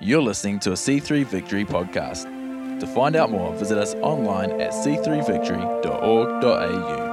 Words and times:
You're 0.00 0.22
listening 0.22 0.60
to 0.60 0.70
a 0.70 0.74
C3 0.74 1.26
Victory 1.26 1.64
podcast. 1.64 2.22
To 2.78 2.86
find 2.86 3.16
out 3.16 3.32
more, 3.32 3.52
visit 3.54 3.76
us 3.76 3.96
online 3.96 4.60
at 4.60 4.70
c3victory.org.au. 4.70 7.08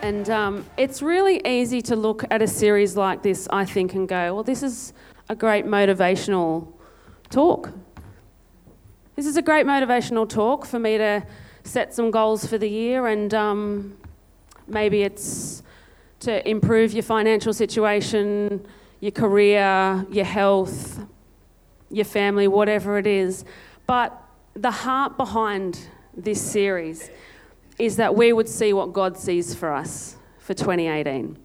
And 0.00 0.30
um, 0.30 0.64
it's 0.78 1.02
really 1.02 1.46
easy 1.46 1.82
to 1.82 1.94
look 1.94 2.24
at 2.30 2.40
a 2.40 2.48
series 2.48 2.96
like 2.96 3.22
this, 3.22 3.46
I 3.50 3.66
think, 3.66 3.92
and 3.92 4.08
go, 4.08 4.36
well, 4.36 4.42
this 4.42 4.62
is 4.62 4.94
a 5.28 5.36
great 5.36 5.66
motivational 5.66 6.72
talk. 7.28 7.74
This 9.16 9.26
is 9.26 9.36
a 9.36 9.42
great 9.42 9.66
motivational 9.66 10.26
talk 10.26 10.64
for 10.64 10.78
me 10.78 10.96
to 10.96 11.26
set 11.64 11.92
some 11.92 12.10
goals 12.10 12.46
for 12.46 12.58
the 12.58 12.68
year, 12.68 13.08
and 13.08 13.34
um, 13.34 13.96
maybe 14.66 15.02
it's 15.02 15.62
to 16.20 16.48
improve 16.48 16.92
your 16.92 17.02
financial 17.02 17.52
situation, 17.52 18.64
your 19.00 19.12
career, 19.12 20.06
your 20.10 20.24
health, 20.24 21.00
your 21.90 22.04
family, 22.04 22.48
whatever 22.48 22.98
it 22.98 23.06
is. 23.06 23.44
But 23.86 24.18
the 24.54 24.70
heart 24.70 25.16
behind 25.16 25.88
this 26.16 26.40
series 26.40 27.10
is 27.78 27.96
that 27.96 28.14
we 28.14 28.32
would 28.32 28.48
see 28.48 28.72
what 28.72 28.92
God 28.92 29.18
sees 29.18 29.54
for 29.54 29.72
us 29.72 30.16
for 30.38 30.54
2018. 30.54 31.36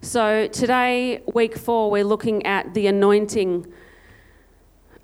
So 0.00 0.46
today, 0.46 1.22
week 1.34 1.56
four, 1.56 1.90
we're 1.90 2.04
looking 2.04 2.46
at 2.46 2.74
the 2.74 2.86
anointing 2.86 3.66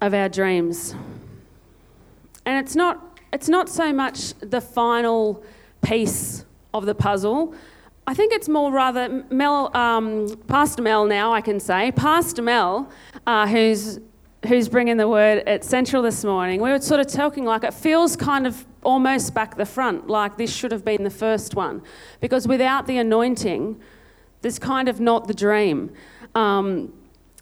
of 0.00 0.14
our 0.14 0.28
dreams. 0.28 0.94
And 2.46 2.64
it's 2.64 2.76
not, 2.76 3.13
it's 3.34 3.48
not 3.48 3.68
so 3.68 3.92
much 3.92 4.32
the 4.34 4.60
final 4.60 5.42
piece 5.82 6.44
of 6.72 6.86
the 6.86 6.94
puzzle. 6.94 7.52
I 8.06 8.14
think 8.14 8.32
it's 8.32 8.48
more 8.48 8.70
rather 8.70 9.24
Mel, 9.28 9.76
um, 9.76 10.40
Pastor 10.46 10.82
Mel 10.82 11.04
now, 11.04 11.34
I 11.34 11.40
can 11.40 11.58
say, 11.58 11.90
Pastor 11.90 12.42
Mel, 12.42 12.88
uh, 13.26 13.48
who's, 13.48 13.98
who's 14.46 14.68
bringing 14.68 14.98
the 14.98 15.08
word 15.08 15.42
at 15.48 15.64
Central 15.64 16.00
this 16.00 16.24
morning, 16.24 16.60
we 16.60 16.70
were 16.70 16.80
sort 16.80 17.00
of 17.00 17.08
talking 17.08 17.44
like 17.44 17.64
it 17.64 17.74
feels 17.74 18.14
kind 18.14 18.46
of 18.46 18.64
almost 18.84 19.34
back 19.34 19.56
the 19.56 19.66
front, 19.66 20.06
like 20.06 20.36
this 20.36 20.54
should 20.54 20.70
have 20.70 20.84
been 20.84 21.02
the 21.02 21.10
first 21.10 21.56
one. 21.56 21.82
Because 22.20 22.46
without 22.46 22.86
the 22.86 22.98
anointing, 22.98 23.80
there's 24.42 24.60
kind 24.60 24.88
of 24.88 25.00
not 25.00 25.26
the 25.26 25.34
dream. 25.34 25.90
Um, 26.36 26.92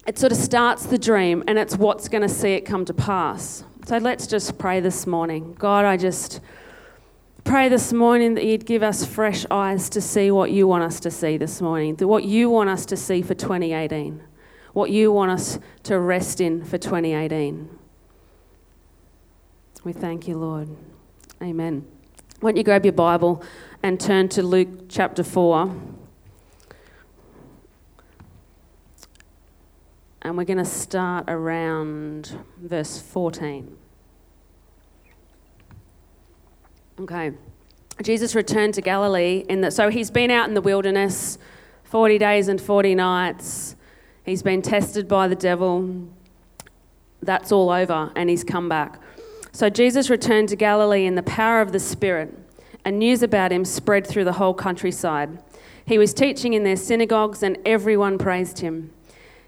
it 0.07 0.17
sort 0.17 0.31
of 0.31 0.39
starts 0.39 0.87
the 0.87 0.97
dream 0.97 1.43
and 1.47 1.59
it's 1.59 1.77
what's 1.77 2.09
going 2.09 2.23
to 2.23 2.29
see 2.29 2.53
it 2.53 2.61
come 2.61 2.83
to 2.85 2.95
pass. 2.95 3.63
So 3.85 3.97
let's 3.97 4.27
just 4.27 4.57
pray 4.57 4.79
this 4.79 5.05
morning. 5.05 5.55
God, 5.59 5.83
I 5.83 5.97
just 5.97 6.39
pray 7.43 7.67
this 7.67 7.91
morning 7.91 8.35
that 8.35 8.45
you'd 8.45 8.65
give 8.65 8.81
us 8.81 9.05
fresh 9.05 9.45
eyes 9.51 9.89
to 9.89 9.99
see 9.99 10.31
what 10.31 10.51
you 10.51 10.69
want 10.69 10.85
us 10.85 11.01
to 11.01 11.11
see 11.11 11.35
this 11.35 11.59
morning, 11.59 11.97
what 11.97 12.23
you 12.23 12.49
want 12.49 12.69
us 12.69 12.85
to 12.85 12.95
see 12.95 13.21
for 13.21 13.33
2018, 13.33 14.23
what 14.71 14.89
you 14.89 15.11
want 15.11 15.31
us 15.31 15.59
to 15.83 15.99
rest 15.99 16.39
in 16.39 16.63
for 16.63 16.77
2018. 16.77 17.77
We 19.83 19.91
thank 19.91 20.29
you, 20.29 20.37
Lord. 20.37 20.69
Amen. 21.41 21.85
Why 22.39 22.51
don't 22.51 22.57
you 22.57 22.63
grab 22.63 22.85
your 22.85 22.93
Bible 22.93 23.43
and 23.83 23.99
turn 23.99 24.29
to 24.29 24.43
Luke 24.43 24.87
chapter 24.87 25.25
4. 25.25 25.75
And 30.23 30.37
we're 30.37 30.45
going 30.45 30.57
to 30.57 30.65
start 30.65 31.25
around 31.27 32.37
verse 32.57 32.97
14. 32.97 33.77
Okay. 37.01 37.33
Jesus 38.01 38.33
returned 38.33 38.73
to 38.75 38.81
Galilee 38.81 39.45
in 39.49 39.61
the, 39.61 39.69
so 39.69 39.89
he's 39.89 40.09
been 40.09 40.31
out 40.31 40.47
in 40.47 40.53
the 40.53 40.61
wilderness 40.61 41.37
40 41.83 42.17
days 42.17 42.47
and 42.47 42.59
40 42.59 42.95
nights. 42.95 43.75
He's 44.25 44.41
been 44.41 44.61
tested 44.61 45.07
by 45.09 45.27
the 45.27 45.35
devil. 45.35 46.07
That's 47.21 47.51
all 47.51 47.69
over 47.69 48.11
and 48.15 48.29
he's 48.29 48.45
come 48.45 48.69
back. 48.69 48.99
So 49.51 49.69
Jesus 49.69 50.09
returned 50.09 50.49
to 50.49 50.55
Galilee 50.55 51.05
in 51.05 51.15
the 51.15 51.23
power 51.23 51.61
of 51.61 51.73
the 51.73 51.79
Spirit, 51.79 52.33
and 52.83 52.97
news 52.97 53.21
about 53.21 53.51
him 53.51 53.63
spread 53.63 54.07
through 54.07 54.23
the 54.23 54.33
whole 54.33 54.55
countryside. 54.55 55.37
He 55.85 55.99
was 55.99 56.11
teaching 56.11 56.53
in 56.53 56.63
their 56.63 56.75
synagogues, 56.75 57.43
and 57.43 57.57
everyone 57.63 58.17
praised 58.17 58.59
him. 58.59 58.91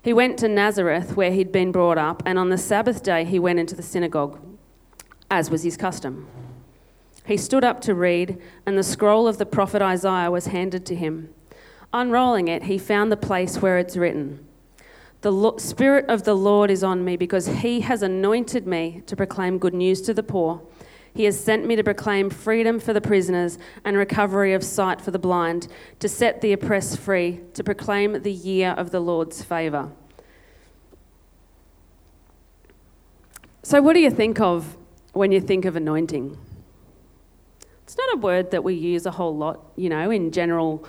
He 0.05 0.13
went 0.13 0.37
to 0.37 0.47
Nazareth, 0.47 1.15
where 1.17 1.31
he'd 1.31 1.51
been 1.51 1.71
brought 1.71 1.97
up, 1.97 2.21
and 2.27 2.37
on 2.37 2.49
the 2.49 2.59
Sabbath 2.59 3.01
day 3.01 3.25
he 3.25 3.39
went 3.39 3.57
into 3.57 3.73
the 3.73 3.81
synagogue, 3.81 4.39
as 5.31 5.49
was 5.49 5.63
his 5.63 5.77
custom. 5.77 6.27
He 7.25 7.37
stood 7.37 7.63
up 7.63 7.81
to 7.81 7.95
read, 7.95 8.39
and 8.67 8.77
the 8.77 8.83
scroll 8.83 9.27
of 9.27 9.39
the 9.39 9.47
prophet 9.47 9.81
Isaiah 9.81 10.29
was 10.29 10.45
handed 10.45 10.85
to 10.85 10.95
him. 10.95 11.33
Unrolling 11.91 12.47
it, 12.47 12.65
he 12.65 12.77
found 12.77 13.11
the 13.11 13.17
place 13.17 13.63
where 13.63 13.79
it's 13.79 13.97
written. 13.97 14.45
The 15.21 15.53
Spirit 15.57 16.05
of 16.07 16.21
the 16.21 16.35
Lord 16.35 16.69
is 16.69 16.83
on 16.83 17.03
me 17.03 17.17
because 17.17 17.47
He 17.47 17.79
has 17.81 18.03
anointed 18.03 18.67
me 18.67 19.01
to 19.07 19.15
proclaim 19.15 19.57
good 19.57 19.73
news 19.73 20.03
to 20.03 20.13
the 20.13 20.21
poor. 20.21 20.61
He 21.15 21.23
has 21.23 21.39
sent 21.39 21.65
me 21.65 21.77
to 21.77 21.83
proclaim 21.83 22.29
freedom 22.29 22.77
for 22.77 22.91
the 22.91 22.99
prisoners 22.99 23.57
and 23.85 23.95
recovery 23.95 24.53
of 24.53 24.65
sight 24.65 24.99
for 24.99 25.11
the 25.11 25.19
blind, 25.19 25.69
to 25.99 26.09
set 26.09 26.41
the 26.41 26.51
oppressed 26.51 26.99
free, 26.99 27.39
to 27.53 27.63
proclaim 27.63 28.21
the 28.21 28.33
year 28.33 28.71
of 28.71 28.91
the 28.91 28.99
Lord's 28.99 29.41
favour. 29.41 29.91
So, 33.63 33.81
what 33.81 33.93
do 33.93 34.01
you 34.01 34.11
think 34.11 34.41
of 34.41 34.75
when 35.13 35.31
you 35.31 35.39
think 35.39 35.63
of 35.63 35.77
anointing? 35.77 36.37
It's 37.83 37.97
not 37.97 38.13
a 38.15 38.17
word 38.17 38.51
that 38.51 38.65
we 38.65 38.73
use 38.73 39.05
a 39.05 39.11
whole 39.11 39.37
lot, 39.37 39.71
you 39.77 39.87
know, 39.87 40.11
in 40.11 40.31
general 40.31 40.85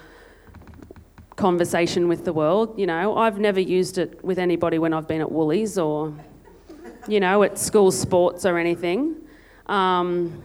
conversation 1.36 2.08
with 2.08 2.24
the 2.24 2.32
world. 2.32 2.76
You 2.76 2.86
know, 2.86 3.16
I've 3.16 3.38
never 3.38 3.60
used 3.60 3.96
it 3.96 4.24
with 4.24 4.40
anybody 4.40 4.80
when 4.80 4.92
I've 4.92 5.06
been 5.06 5.20
at 5.20 5.30
Woolies 5.30 5.78
or, 5.78 6.12
you 7.06 7.20
know, 7.20 7.44
at 7.44 7.58
school 7.58 7.92
sports 7.92 8.44
or 8.44 8.58
anything. 8.58 9.16
Um, 9.66 10.42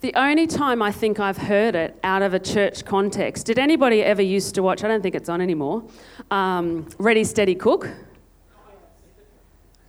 the 0.00 0.14
only 0.14 0.46
time 0.46 0.80
I 0.80 0.92
think 0.92 1.18
I've 1.18 1.38
heard 1.38 1.74
it 1.74 1.98
out 2.04 2.22
of 2.22 2.32
a 2.32 2.38
church 2.38 2.84
context, 2.84 3.46
did 3.46 3.58
anybody 3.58 4.02
ever 4.02 4.22
used 4.22 4.54
to 4.54 4.62
watch, 4.62 4.84
I 4.84 4.88
don't 4.88 5.02
think 5.02 5.14
it's 5.14 5.28
on 5.28 5.40
anymore, 5.40 5.82
um, 6.30 6.88
Ready 6.98 7.24
Steady 7.24 7.56
Cook? 7.56 7.88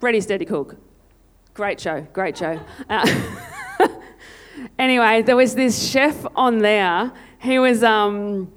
Ready 0.02 0.22
Steady 0.22 0.46
Cook. 0.46 0.78
Great 1.54 1.80
show, 1.80 2.02
great 2.14 2.38
show. 2.38 2.60
Uh, 2.90 3.20
anyway, 4.80 5.22
there 5.22 5.36
was 5.36 5.54
this 5.54 5.90
chef 5.90 6.26
on 6.36 6.60
there. 6.60 7.12
He 7.40 7.60
was, 7.60 7.84
um, 7.84 8.52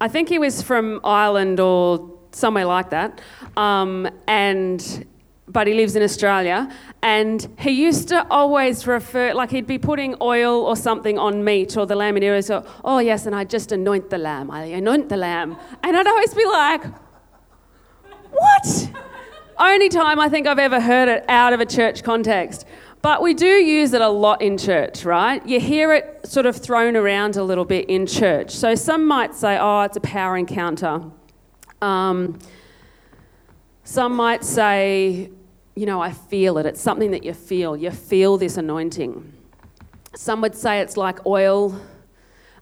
I 0.00 0.06
think 0.06 0.28
he 0.28 0.38
was 0.38 0.62
from 0.62 1.00
Ireland 1.02 1.58
or 1.58 2.10
somewhere 2.30 2.66
like 2.66 2.90
that, 2.90 3.20
um, 3.56 4.08
and 4.28 5.06
but 5.48 5.66
he 5.66 5.74
lives 5.74 5.96
in 5.96 6.02
Australia. 6.02 6.70
And 7.02 7.46
he 7.58 7.70
used 7.70 8.08
to 8.08 8.26
always 8.30 8.86
refer, 8.86 9.34
like 9.34 9.50
he'd 9.50 9.66
be 9.66 9.78
putting 9.78 10.14
oil 10.20 10.62
or 10.62 10.76
something 10.76 11.18
on 11.18 11.44
meat 11.44 11.76
or 11.76 11.86
the 11.86 11.96
lamb, 11.96 12.16
and 12.16 12.22
he 12.22 12.28
always 12.28 12.48
go, 12.48 12.64
"Oh 12.84 12.98
yes," 12.98 13.26
and 13.26 13.34
I 13.34 13.44
just 13.44 13.72
anoint 13.72 14.10
the 14.10 14.18
lamb. 14.18 14.50
I 14.50 14.64
anoint 14.64 15.08
the 15.08 15.16
lamb, 15.16 15.56
and 15.82 15.96
I'd 15.96 16.06
always 16.06 16.34
be 16.34 16.44
like, 16.44 16.84
"What?" 18.30 18.90
Only 19.58 19.88
time 19.88 20.18
I 20.18 20.28
think 20.28 20.46
I've 20.46 20.58
ever 20.58 20.80
heard 20.80 21.08
it 21.08 21.24
out 21.28 21.52
of 21.52 21.60
a 21.60 21.66
church 21.66 22.02
context. 22.02 22.66
But 23.02 23.20
we 23.20 23.34
do 23.34 23.46
use 23.46 23.92
it 23.92 24.00
a 24.00 24.08
lot 24.08 24.40
in 24.40 24.56
church, 24.56 25.04
right? 25.04 25.44
You 25.44 25.58
hear 25.58 25.92
it 25.92 26.20
sort 26.24 26.46
of 26.46 26.56
thrown 26.56 26.96
around 26.96 27.36
a 27.36 27.42
little 27.42 27.64
bit 27.64 27.90
in 27.90 28.06
church. 28.06 28.52
So 28.52 28.76
some 28.76 29.06
might 29.06 29.34
say, 29.34 29.58
oh, 29.60 29.80
it's 29.82 29.96
a 29.96 30.00
power 30.00 30.36
encounter. 30.36 31.02
Um, 31.80 32.38
some 33.84 34.14
might 34.14 34.44
say, 34.44 35.30
you 35.74 35.86
know, 35.86 36.00
I 36.00 36.12
feel 36.12 36.58
it. 36.58 36.66
It's 36.66 36.80
something 36.80 37.10
that 37.10 37.24
you 37.24 37.34
feel. 37.34 37.76
You 37.76 37.90
feel 37.90 38.36
this 38.36 38.56
anointing. 38.56 39.32
Some 40.14 40.40
would 40.42 40.54
say 40.54 40.80
it's 40.80 40.96
like 40.96 41.24
oil. 41.26 41.80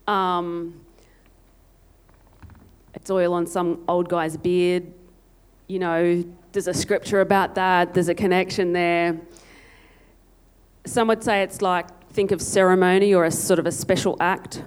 Um, 0.07 0.81
it's 2.93 3.09
oil 3.09 3.33
on 3.33 3.45
some 3.45 3.83
old 3.87 4.09
guy's 4.09 4.37
beard. 4.37 4.91
You 5.67 5.79
know, 5.79 6.23
there's 6.51 6.67
a 6.67 6.73
scripture 6.73 7.21
about 7.21 7.55
that, 7.55 7.93
there's 7.93 8.09
a 8.09 8.15
connection 8.15 8.73
there. 8.73 9.19
Some 10.85 11.07
would 11.07 11.23
say 11.23 11.43
it's 11.43 11.61
like, 11.61 11.87
think 12.09 12.31
of 12.31 12.41
ceremony 12.41 13.13
or 13.13 13.25
a 13.25 13.31
sort 13.31 13.59
of 13.59 13.65
a 13.65 13.71
special 13.71 14.17
act. 14.19 14.63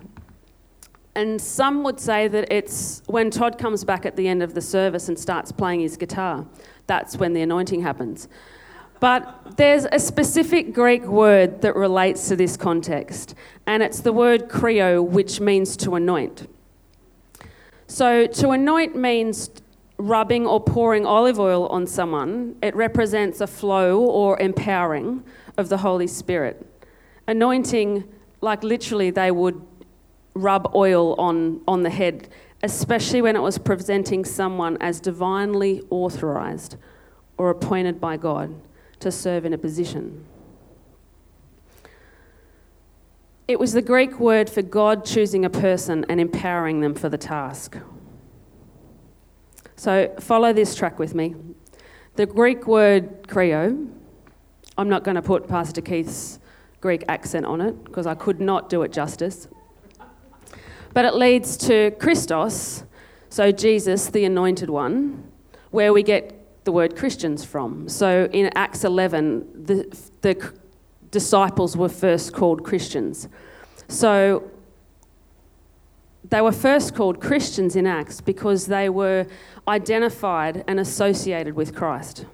And 1.17 1.41
some 1.41 1.85
would 1.85 2.01
say 2.01 2.27
that 2.29 2.53
it's 2.53 3.03
when 3.07 3.31
Todd 3.31 3.57
comes 3.57 3.85
back 3.85 4.05
at 4.05 4.17
the 4.17 4.27
end 4.27 4.43
of 4.43 4.55
the 4.55 4.61
service 4.61 5.09
and 5.09 5.19
starts 5.19 5.53
playing 5.53 5.81
his 5.81 5.97
guitar. 5.97 6.47
That's 6.87 7.17
when 7.17 7.35
the 7.35 7.43
anointing 7.43 7.83
happens. 7.83 8.29
But 8.99 9.57
there's 9.57 9.87
a 9.93 9.99
specific 9.99 10.73
Greek 10.73 11.05
word 11.05 11.61
that 11.63 11.77
relates 11.77 12.29
to 12.29 12.37
this 12.37 12.57
context, 12.57 13.35
and 13.67 13.83
it's 13.83 14.01
the 14.01 14.13
word 14.13 14.49
chrio, 14.49 15.07
which 15.07 15.41
means 15.41 15.77
to 15.79 15.95
anoint. 15.95 16.49
So 17.87 18.27
to 18.27 18.51
anoint 18.51 18.97
means 18.97 19.51
rubbing 19.99 20.47
or 20.47 20.61
pouring 20.61 21.07
olive 21.07 21.39
oil 21.39 21.67
on 21.69 21.87
someone, 21.87 22.57
it 22.63 22.75
represents 22.75 23.41
a 23.41 23.47
flow 23.47 24.01
or 24.01 24.41
empowering 24.41 25.23
of 25.57 25.69
the 25.69 25.79
Holy 25.79 26.07
Spirit. 26.07 26.67
Anointing 27.29 28.05
like 28.41 28.63
literally, 28.63 29.11
they 29.11 29.31
would 29.31 29.61
rub 30.35 30.75
oil 30.75 31.15
on, 31.15 31.61
on 31.67 31.83
the 31.83 31.91
head, 31.91 32.29
especially 32.63 33.23
when 33.23 33.37
it 33.37 33.41
was 33.41 33.59
presenting 33.59 34.25
someone 34.25 34.77
as 34.81 35.01
divinely 35.01 35.83
authorized 35.91 36.77
or 37.39 37.51
appointed 37.51 38.01
by 38.01 38.17
God 38.17 38.55
to 39.01 39.11
serve 39.11 39.45
in 39.45 39.53
a 39.53 39.59
position. 39.59 40.25
It 43.47 43.59
was 43.59 43.73
the 43.73 43.83
Greek 43.83 44.19
word 44.19 44.49
for 44.49 44.63
God 44.63 45.05
choosing 45.05 45.45
a 45.45 45.51
person 45.51 46.07
and 46.09 46.21
empowering 46.21 46.81
them 46.81 46.95
for 46.95 47.09
the 47.09 47.19
task. 47.19 47.77
So 49.77 50.15
follow 50.19 50.53
this 50.53 50.75
track 50.75 50.99
with 50.99 51.15
me. 51.15 51.35
The 52.17 52.25
Greek 52.25 52.67
word 52.67 53.25
chrio, 53.25 53.91
I'm 54.79 54.89
not 54.89 55.05
going 55.05 55.17
to 55.17 55.23
put 55.23 55.47
Pastor 55.47 55.83
Keith's 55.83 56.39
Greek 56.81 57.05
accent 57.09 57.45
on 57.45 57.61
it 57.61 57.85
because 57.85 58.07
I 58.07 58.15
could 58.15 58.41
not 58.41 58.71
do 58.71 58.83
it 58.83 58.93
justice. 58.93 59.49
But 60.95 61.05
it 61.05 61.15
leads 61.15 61.57
to 61.59 61.91
Christos, 61.99 62.85
so 63.29 63.51
Jesus, 63.51 64.07
the 64.07 64.25
anointed 64.25 64.71
one, 64.71 65.25
where 65.73 65.93
we 65.93 66.05
get 66.05 66.65
the 66.65 66.71
word 66.71 66.97
Christians 66.97 67.45
from. 67.45 67.89
So 67.89 68.29
in 68.33 68.51
Acts 68.55 68.85
11, 68.85 69.65
the, 69.65 69.99
the 70.21 70.53
disciples 71.11 71.77
were 71.77 71.89
first 71.89 72.33
called 72.33 72.63
Christians. 72.63 73.29
So 73.89 74.49
they 76.31 76.41
were 76.41 76.53
first 76.53 76.95
called 76.95 77.21
Christians 77.21 77.75
in 77.75 77.89
Acts 77.89 78.21
because 78.21 78.67
they 78.67 78.89
were 78.89 79.27
identified 79.67 80.63
and 80.69 80.79
associated 80.79 81.55
with 81.55 81.75
Christ. 81.75 82.25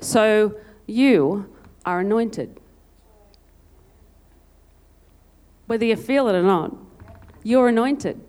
So 0.00 0.54
you 0.86 1.52
are 1.84 1.98
anointed. 1.98 2.60
Whether 5.66 5.84
you 5.84 5.96
feel 5.96 6.28
it 6.28 6.36
or 6.36 6.42
not, 6.42 6.74
you're 7.48 7.68
anointed. 7.68 8.20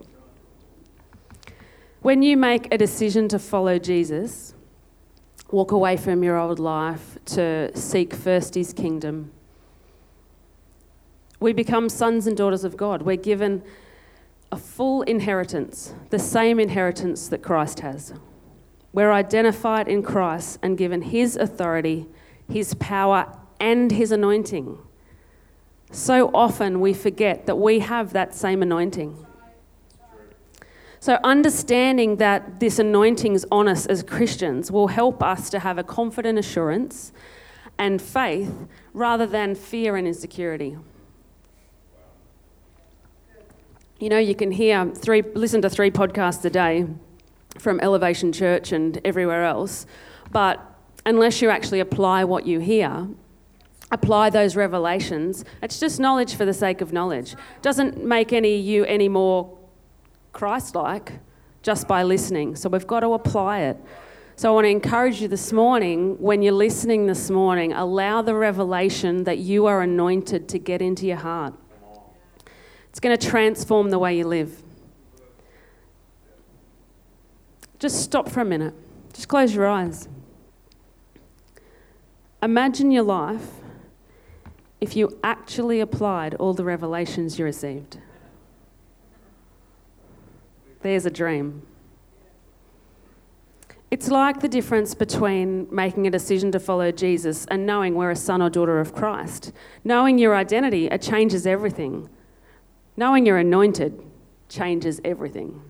When 2.00 2.22
you 2.22 2.38
make 2.38 2.72
a 2.72 2.78
decision 2.78 3.28
to 3.28 3.38
follow 3.38 3.78
Jesus, 3.78 4.54
walk 5.50 5.72
away 5.72 5.98
from 5.98 6.24
your 6.24 6.38
old 6.38 6.58
life 6.58 7.18
to 7.26 7.70
seek 7.76 8.14
first 8.14 8.54
his 8.54 8.72
kingdom, 8.72 9.30
we 11.38 11.52
become 11.52 11.90
sons 11.90 12.26
and 12.26 12.34
daughters 12.34 12.64
of 12.64 12.78
God. 12.78 13.02
We're 13.02 13.16
given 13.16 13.62
a 14.50 14.56
full 14.56 15.02
inheritance, 15.02 15.92
the 16.08 16.18
same 16.18 16.58
inheritance 16.58 17.28
that 17.28 17.42
Christ 17.42 17.80
has. 17.80 18.14
We're 18.94 19.12
identified 19.12 19.86
in 19.86 20.02
Christ 20.02 20.58
and 20.62 20.78
given 20.78 21.02
his 21.02 21.36
authority, 21.36 22.06
his 22.48 22.72
power, 22.72 23.36
and 23.60 23.90
his 23.90 24.12
anointing. 24.12 24.78
So 25.90 26.30
often 26.32 26.80
we 26.80 26.94
forget 26.94 27.46
that 27.46 27.56
we 27.56 27.80
have 27.80 28.12
that 28.12 28.34
same 28.34 28.62
anointing. 28.62 29.26
So, 31.02 31.18
understanding 31.24 32.16
that 32.16 32.60
this 32.60 32.78
anointing 32.78 33.34
is 33.34 33.46
on 33.50 33.68
us 33.68 33.86
as 33.86 34.02
Christians 34.02 34.70
will 34.70 34.88
help 34.88 35.22
us 35.22 35.48
to 35.48 35.60
have 35.60 35.78
a 35.78 35.82
confident 35.82 36.38
assurance 36.38 37.10
and 37.78 38.02
faith 38.02 38.68
rather 38.92 39.26
than 39.26 39.54
fear 39.54 39.96
and 39.96 40.06
insecurity. 40.06 40.76
You 43.98 44.10
know, 44.10 44.18
you 44.18 44.34
can 44.34 44.50
hear 44.50 44.90
three, 44.94 45.22
listen 45.22 45.62
to 45.62 45.70
three 45.70 45.90
podcasts 45.90 46.44
a 46.44 46.50
day 46.50 46.86
from 47.58 47.80
Elevation 47.80 48.30
Church 48.30 48.70
and 48.70 49.00
everywhere 49.02 49.44
else, 49.44 49.86
but 50.30 50.60
unless 51.06 51.40
you 51.40 51.48
actually 51.48 51.80
apply 51.80 52.24
what 52.24 52.46
you 52.46 52.60
hear, 52.60 53.08
apply 53.92 54.30
those 54.30 54.56
revelations, 54.56 55.44
it's 55.62 55.80
just 55.80 55.98
knowledge 55.98 56.34
for 56.34 56.44
the 56.44 56.54
sake 56.54 56.80
of 56.80 56.92
knowledge. 56.92 57.34
Doesn't 57.62 58.04
make 58.04 58.32
any 58.32 58.56
you 58.56 58.84
any 58.84 59.08
more 59.08 59.58
Christ 60.32 60.74
like 60.74 61.12
just 61.62 61.88
by 61.88 62.02
listening. 62.02 62.56
So 62.56 62.68
we've 62.68 62.86
got 62.86 63.00
to 63.00 63.12
apply 63.14 63.60
it. 63.60 63.76
So 64.36 64.50
I 64.50 64.54
want 64.54 64.64
to 64.64 64.70
encourage 64.70 65.20
you 65.20 65.28
this 65.28 65.52
morning, 65.52 66.16
when 66.18 66.40
you're 66.40 66.54
listening 66.54 67.06
this 67.06 67.28
morning, 67.28 67.74
allow 67.74 68.22
the 68.22 68.34
revelation 68.34 69.24
that 69.24 69.38
you 69.38 69.66
are 69.66 69.82
anointed 69.82 70.48
to 70.48 70.58
get 70.58 70.80
into 70.80 71.06
your 71.06 71.18
heart. 71.18 71.52
It's 72.88 73.00
going 73.00 73.16
to 73.16 73.26
transform 73.26 73.90
the 73.90 73.98
way 73.98 74.16
you 74.16 74.26
live. 74.26 74.62
Just 77.78 78.00
stop 78.02 78.30
for 78.30 78.40
a 78.40 78.44
minute. 78.44 78.74
Just 79.12 79.28
close 79.28 79.54
your 79.54 79.66
eyes. 79.66 80.08
Imagine 82.42 82.90
your 82.90 83.02
life 83.02 83.59
if 84.80 84.96
you 84.96 85.18
actually 85.22 85.80
applied 85.80 86.34
all 86.34 86.54
the 86.54 86.64
revelations 86.64 87.38
you 87.38 87.44
received. 87.44 87.98
There's 90.82 91.04
a 91.04 91.10
dream. 91.10 91.66
It's 93.90 94.08
like 94.08 94.40
the 94.40 94.48
difference 94.48 94.94
between 94.94 95.66
making 95.70 96.06
a 96.06 96.10
decision 96.10 96.52
to 96.52 96.60
follow 96.60 96.92
Jesus 96.92 97.44
and 97.50 97.66
knowing 97.66 97.94
we're 97.94 98.12
a 98.12 98.16
son 98.16 98.40
or 98.40 98.48
daughter 98.48 98.78
of 98.78 98.94
Christ. 98.94 99.52
Knowing 99.82 100.16
your 100.16 100.34
identity, 100.34 100.86
it 100.86 101.02
changes 101.02 101.46
everything. 101.46 102.08
Knowing 102.96 103.26
you're 103.26 103.38
anointed 103.38 104.00
changes 104.48 105.00
everything. 105.04 105.60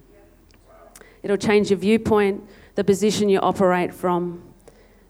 It'll 1.22 1.36
change 1.36 1.70
your 1.70 1.78
viewpoint, 1.78 2.46
the 2.74 2.84
position 2.84 3.28
you 3.28 3.40
operate 3.40 3.92
from. 3.92 4.42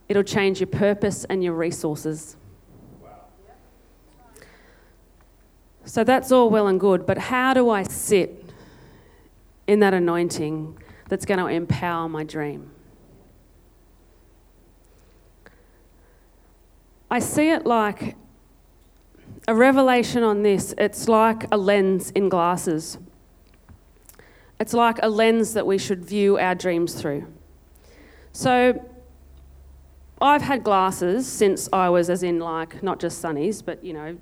It'll 0.09 0.23
change 0.23 0.61
your 0.61 0.69
purpose 0.69 1.25
and 1.25 1.43
your 1.43 1.55
resources. 1.55 2.37
So 5.91 6.05
that's 6.05 6.31
all 6.31 6.51
well 6.51 6.69
and 6.69 6.79
good, 6.79 7.05
but 7.05 7.19
how 7.19 7.53
do 7.53 7.69
I 7.69 7.83
sit 7.83 8.41
in 9.67 9.81
that 9.81 9.93
anointing 9.93 10.77
that's 11.09 11.25
going 11.25 11.39
to 11.39 11.47
empower 11.47 12.09
my 12.09 12.25
dream. 12.25 12.71
I 17.11 17.19
see 17.19 17.51
it 17.51 17.67
like 17.67 18.17
a 19.47 19.55
revelation 19.55 20.23
on 20.23 20.43
this. 20.43 20.75
It's 20.79 21.09
like 21.09 21.47
a 21.53 21.57
lens 21.57 22.11
in 22.13 22.29
glasses. 22.29 22.99
It's 24.59 24.73
like 24.73 24.99
a 25.03 25.09
lens 25.09 25.55
that 25.55 25.67
we 25.67 25.77
should 25.79 26.05
view 26.05 26.39
our 26.39 26.55
dreams 26.55 26.95
through. 26.95 27.27
So, 28.33 28.89
I've 30.21 30.43
had 30.43 30.63
glasses 30.63 31.27
since 31.27 31.69
I 31.73 31.89
was, 31.89 32.11
as 32.11 32.23
in, 32.23 32.39
like, 32.39 32.83
not 32.83 33.01
just 33.01 33.21
sunnies, 33.23 33.65
but, 33.65 33.83
you 33.83 33.93
know, 33.93 34.19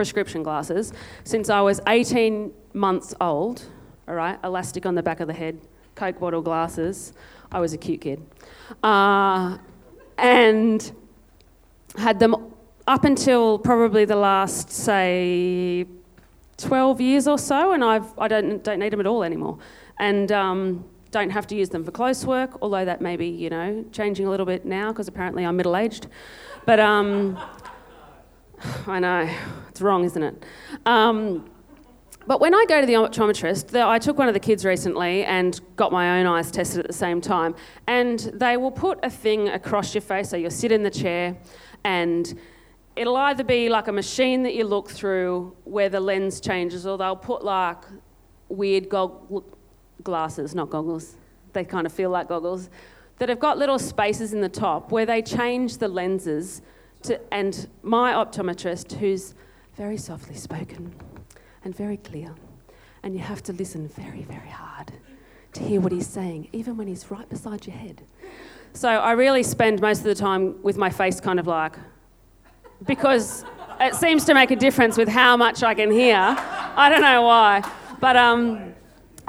prescription 0.00 0.42
glasses, 0.42 0.94
since 1.24 1.50
I 1.50 1.60
was 1.60 1.78
18 1.86 2.52
months 2.72 3.14
old 3.20 3.66
all 4.10 4.16
right? 4.16 4.38
Elastic 4.42 4.86
on 4.86 4.96
the 4.96 5.02
back 5.02 5.20
of 5.20 5.28
the 5.28 5.32
head, 5.32 5.60
Coke 5.94 6.18
bottle 6.18 6.42
glasses. 6.42 7.12
I 7.52 7.60
was 7.60 7.72
a 7.72 7.78
cute 7.78 8.00
kid. 8.00 8.20
Uh, 8.82 9.56
and 10.18 10.90
had 11.96 12.18
them 12.18 12.52
up 12.88 13.04
until 13.04 13.58
probably 13.58 14.04
the 14.04 14.16
last, 14.16 14.68
say, 14.70 15.86
12 16.56 17.00
years 17.00 17.28
or 17.28 17.38
so, 17.38 17.72
and 17.72 17.84
I've, 17.84 18.18
I 18.18 18.26
don't, 18.26 18.64
don't 18.64 18.80
need 18.80 18.92
them 18.92 19.00
at 19.00 19.06
all 19.06 19.22
anymore. 19.22 19.58
And 20.00 20.32
um, 20.32 20.84
don't 21.12 21.30
have 21.30 21.46
to 21.48 21.54
use 21.54 21.68
them 21.68 21.84
for 21.84 21.92
close 21.92 22.24
work, 22.26 22.58
although 22.60 22.84
that 22.84 23.00
may 23.00 23.16
be, 23.16 23.28
you 23.28 23.48
know, 23.48 23.84
changing 23.92 24.26
a 24.26 24.30
little 24.30 24.46
bit 24.46 24.64
now 24.64 24.90
because 24.90 25.06
apparently 25.06 25.46
I'm 25.46 25.56
middle 25.56 25.76
aged. 25.76 26.08
But 26.66 26.80
um, 26.80 27.38
I 28.86 28.98
know, 28.98 29.28
it's 29.68 29.80
wrong, 29.80 30.04
isn't 30.04 30.22
it? 30.22 30.44
Um, 30.86 31.50
but 32.26 32.40
when 32.40 32.54
I 32.54 32.64
go 32.68 32.80
to 32.80 32.86
the 32.86 32.94
optometrist, 32.94 33.74
I 33.80 33.98
took 33.98 34.18
one 34.18 34.28
of 34.28 34.34
the 34.34 34.40
kids 34.40 34.64
recently 34.64 35.24
and 35.24 35.58
got 35.76 35.90
my 35.90 36.20
own 36.20 36.26
eyes 36.26 36.50
tested 36.50 36.80
at 36.80 36.86
the 36.86 36.92
same 36.92 37.20
time. 37.20 37.54
And 37.86 38.18
they 38.34 38.56
will 38.56 38.70
put 38.70 38.98
a 39.02 39.10
thing 39.10 39.48
across 39.48 39.94
your 39.94 40.02
face, 40.02 40.28
so 40.28 40.36
you'll 40.36 40.50
sit 40.50 40.70
in 40.70 40.82
the 40.82 40.90
chair, 40.90 41.36
and 41.84 42.38
it'll 42.94 43.16
either 43.16 43.42
be 43.42 43.68
like 43.68 43.88
a 43.88 43.92
machine 43.92 44.42
that 44.42 44.54
you 44.54 44.64
look 44.64 44.90
through 44.90 45.56
where 45.64 45.88
the 45.88 46.00
lens 46.00 46.40
changes, 46.40 46.86
or 46.86 46.98
they'll 46.98 47.16
put 47.16 47.42
like 47.42 47.78
weird 48.48 48.88
gog- 48.88 49.44
glasses, 50.02 50.54
not 50.54 50.70
goggles. 50.70 51.16
They 51.52 51.64
kind 51.64 51.86
of 51.86 51.92
feel 51.92 52.10
like 52.10 52.28
goggles, 52.28 52.68
that 53.18 53.28
have 53.28 53.40
got 53.40 53.58
little 53.58 53.78
spaces 53.78 54.32
in 54.32 54.40
the 54.40 54.48
top 54.48 54.92
where 54.92 55.06
they 55.06 55.22
change 55.22 55.78
the 55.78 55.88
lenses. 55.88 56.62
To, 57.04 57.20
and 57.32 57.68
my 57.82 58.12
optometrist, 58.12 58.92
who's 58.92 59.34
very 59.76 59.96
softly 59.96 60.34
spoken, 60.36 60.94
and 61.64 61.74
very 61.74 61.96
clear. 61.96 62.34
And 63.02 63.14
you 63.14 63.20
have 63.20 63.42
to 63.44 63.52
listen 63.52 63.88
very, 63.88 64.22
very 64.22 64.50
hard 64.50 64.92
to 65.54 65.62
hear 65.62 65.80
what 65.80 65.92
he's 65.92 66.06
saying, 66.06 66.48
even 66.52 66.76
when 66.76 66.86
he's 66.86 67.10
right 67.10 67.28
beside 67.28 67.66
your 67.66 67.76
head. 67.76 68.02
So 68.72 68.88
I 68.88 69.12
really 69.12 69.42
spend 69.42 69.80
most 69.80 69.98
of 69.98 70.04
the 70.04 70.14
time 70.14 70.62
with 70.62 70.76
my 70.76 70.90
face 70.90 71.20
kind 71.20 71.40
of 71.40 71.46
like, 71.46 71.76
because 72.86 73.44
it 73.80 73.94
seems 73.94 74.24
to 74.26 74.34
make 74.34 74.50
a 74.50 74.56
difference 74.56 74.96
with 74.96 75.08
how 75.08 75.36
much 75.36 75.62
I 75.62 75.74
can 75.74 75.90
hear. 75.90 76.16
I 76.16 76.88
don't 76.88 77.02
know 77.02 77.22
why, 77.22 77.68
but 78.00 78.16
um, 78.16 78.74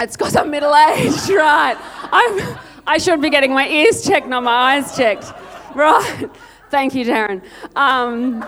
it's 0.00 0.16
because 0.16 0.36
I'm 0.36 0.50
middle 0.50 0.74
aged, 0.74 1.28
right? 1.30 1.76
I'm, 2.12 2.58
I 2.86 2.98
should 2.98 3.20
be 3.20 3.30
getting 3.30 3.52
my 3.52 3.66
ears 3.68 4.04
checked, 4.04 4.28
not 4.28 4.42
my 4.42 4.76
eyes 4.76 4.96
checked, 4.96 5.32
right? 5.74 6.28
Thank 6.72 6.94
you, 6.94 7.04
Darren. 7.04 7.42
Um, 7.76 8.42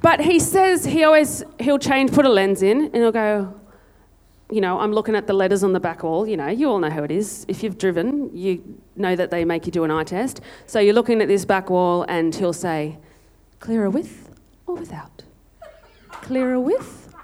But 0.00 0.20
he 0.20 0.38
says 0.38 0.84
he 0.84 1.04
always, 1.04 1.44
he'll 1.60 1.78
change, 1.78 2.12
put 2.12 2.24
a 2.24 2.28
lens 2.28 2.62
in, 2.62 2.82
and 2.86 2.94
he'll 2.94 3.12
go, 3.12 3.54
you 4.50 4.60
know, 4.60 4.80
I'm 4.80 4.92
looking 4.92 5.14
at 5.14 5.26
the 5.26 5.32
letters 5.32 5.62
on 5.62 5.72
the 5.72 5.80
back 5.80 6.02
wall. 6.02 6.26
You 6.26 6.36
know, 6.36 6.48
you 6.48 6.68
all 6.68 6.78
know 6.78 6.90
how 6.90 7.04
it 7.04 7.10
is. 7.10 7.44
If 7.48 7.62
you've 7.62 7.78
driven, 7.78 8.36
you 8.36 8.80
know 8.96 9.14
that 9.14 9.30
they 9.30 9.44
make 9.44 9.66
you 9.66 9.72
do 9.72 9.84
an 9.84 9.90
eye 9.90 10.04
test. 10.04 10.40
So 10.66 10.80
you're 10.80 10.94
looking 10.94 11.20
at 11.20 11.28
this 11.28 11.44
back 11.44 11.70
wall, 11.70 12.04
and 12.08 12.34
he'll 12.34 12.52
say, 12.52 12.98
clearer 13.60 13.90
with 13.90 14.30
or 14.66 14.74
without? 14.74 15.22
Clearer 16.10 16.58
with 16.58 17.14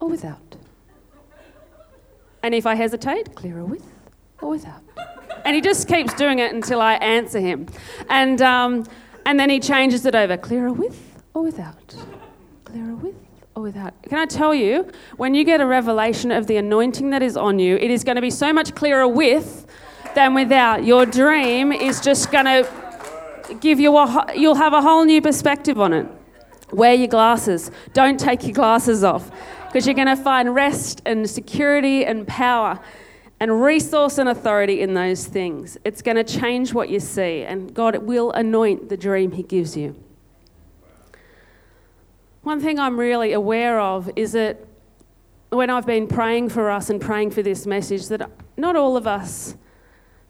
or 0.00 0.08
without? 0.08 0.56
And 2.42 2.54
if 2.54 2.66
I 2.66 2.74
hesitate, 2.74 3.34
clearer 3.34 3.64
with 3.64 3.86
or 4.42 4.50
without? 4.50 4.82
And 5.44 5.54
he 5.54 5.62
just 5.62 5.88
keeps 5.88 6.12
doing 6.14 6.40
it 6.40 6.52
until 6.52 6.80
I 6.80 6.94
answer 6.94 7.40
him. 7.40 7.68
And, 8.08 8.42
um, 8.42 8.84
and 9.26 9.38
then 9.38 9.50
he 9.50 9.60
changes 9.60 10.06
it 10.06 10.14
over 10.14 10.36
clearer 10.36 10.72
with 10.72 11.22
or 11.34 11.42
without? 11.42 11.94
Clearer 12.64 12.94
with 12.94 13.14
or 13.54 13.62
without? 13.62 13.94
Can 14.04 14.18
I 14.18 14.26
tell 14.26 14.54
you, 14.54 14.90
when 15.16 15.34
you 15.34 15.44
get 15.44 15.60
a 15.60 15.66
revelation 15.66 16.30
of 16.30 16.46
the 16.46 16.56
anointing 16.56 17.10
that 17.10 17.22
is 17.22 17.36
on 17.36 17.58
you, 17.58 17.76
it 17.76 17.90
is 17.90 18.04
going 18.04 18.16
to 18.16 18.22
be 18.22 18.30
so 18.30 18.52
much 18.52 18.74
clearer 18.74 19.08
with 19.08 19.66
than 20.14 20.34
without. 20.34 20.84
Your 20.84 21.06
dream 21.06 21.72
is 21.72 22.00
just 22.00 22.30
going 22.30 22.44
to 22.46 22.68
give 23.60 23.80
you 23.80 23.96
a, 23.96 24.26
you'll 24.34 24.54
have 24.54 24.72
a 24.72 24.80
whole 24.82 25.04
new 25.04 25.20
perspective 25.20 25.80
on 25.80 25.92
it. 25.92 26.06
Wear 26.72 26.94
your 26.94 27.08
glasses. 27.08 27.70
Don't 27.92 28.18
take 28.18 28.42
your 28.44 28.52
glasses 28.52 29.04
off 29.04 29.30
because 29.66 29.86
you're 29.86 29.94
going 29.94 30.08
to 30.08 30.16
find 30.16 30.54
rest 30.54 31.02
and 31.04 31.28
security 31.28 32.04
and 32.04 32.26
power 32.26 32.80
and 33.40 33.62
resource 33.62 34.18
and 34.18 34.28
authority 34.28 34.80
in 34.80 34.94
those 34.94 35.26
things. 35.26 35.76
It's 35.84 36.02
going 36.02 36.16
to 36.16 36.24
change 36.24 36.72
what 36.72 36.88
you 36.88 37.00
see, 37.00 37.42
and 37.42 37.74
God 37.74 37.96
will 37.98 38.30
anoint 38.32 38.88
the 38.88 38.96
dream 38.96 39.32
He 39.32 39.42
gives 39.42 39.76
you. 39.76 39.96
One 42.42 42.60
thing 42.60 42.78
I'm 42.78 42.98
really 42.98 43.32
aware 43.32 43.80
of 43.80 44.10
is 44.16 44.32
that 44.32 44.64
when 45.50 45.70
I've 45.70 45.86
been 45.86 46.06
praying 46.06 46.50
for 46.50 46.70
us 46.70 46.90
and 46.90 47.00
praying 47.00 47.30
for 47.30 47.42
this 47.42 47.66
message, 47.66 48.08
that 48.08 48.30
not 48.56 48.76
all 48.76 48.96
of 48.96 49.06
us 49.06 49.56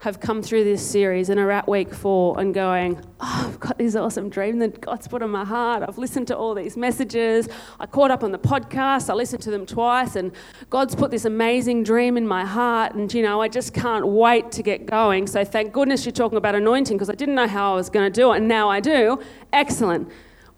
have 0.04 0.20
come 0.20 0.42
through 0.42 0.64
this 0.64 0.86
series 0.86 1.30
and 1.30 1.40
are 1.40 1.50
at 1.50 1.66
week 1.66 1.94
four 1.94 2.38
and 2.38 2.52
going, 2.52 3.02
Oh, 3.20 3.46
I've 3.48 3.58
got 3.58 3.78
this 3.78 3.96
awesome 3.96 4.28
dream 4.28 4.58
that 4.58 4.78
God's 4.78 5.08
put 5.08 5.22
in 5.22 5.30
my 5.30 5.46
heart. 5.46 5.82
I've 5.82 5.96
listened 5.96 6.26
to 6.26 6.36
all 6.36 6.54
these 6.54 6.76
messages. 6.76 7.48
I 7.80 7.86
caught 7.86 8.10
up 8.10 8.22
on 8.22 8.30
the 8.30 8.38
podcast. 8.38 9.08
I 9.08 9.14
listened 9.14 9.42
to 9.44 9.50
them 9.50 9.64
twice, 9.64 10.14
and 10.14 10.32
God's 10.68 10.94
put 10.94 11.10
this 11.10 11.24
amazing 11.24 11.84
dream 11.84 12.18
in 12.18 12.28
my 12.28 12.44
heart. 12.44 12.94
And, 12.94 13.12
you 13.14 13.22
know, 13.22 13.40
I 13.40 13.48
just 13.48 13.72
can't 13.72 14.06
wait 14.06 14.52
to 14.52 14.62
get 14.62 14.84
going. 14.84 15.26
So 15.26 15.42
thank 15.42 15.72
goodness 15.72 16.04
you're 16.04 16.12
talking 16.12 16.36
about 16.36 16.54
anointing 16.54 16.98
because 16.98 17.08
I 17.08 17.14
didn't 17.14 17.34
know 17.34 17.48
how 17.48 17.72
I 17.72 17.76
was 17.76 17.88
going 17.88 18.12
to 18.12 18.14
do 18.14 18.30
it, 18.34 18.36
and 18.36 18.46
now 18.46 18.68
I 18.68 18.80
do. 18.80 19.18
Excellent. 19.54 20.10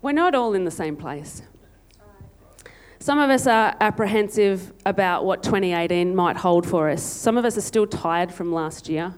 We're 0.03 0.11
not 0.11 0.35
all 0.35 0.55
in 0.55 0.65
the 0.65 0.73
same 0.73 0.97
place. 0.97 1.43
Some 2.99 3.21
of 3.21 3.31
us 3.31 3.47
are 3.47 3.77
apprehensive 3.81 4.73
about 4.85 5.25
what 5.25 5.45
2018 5.45 6.17
might 6.17 6.37
hold 6.37 6.67
for 6.67 6.91
us. 6.91 7.01
Some 7.01 7.37
of 7.37 7.45
us 7.45 7.57
are 7.57 7.61
still 7.61 7.87
tired 7.87 8.35
from 8.35 8.53
last 8.53 8.89
year 8.89 9.15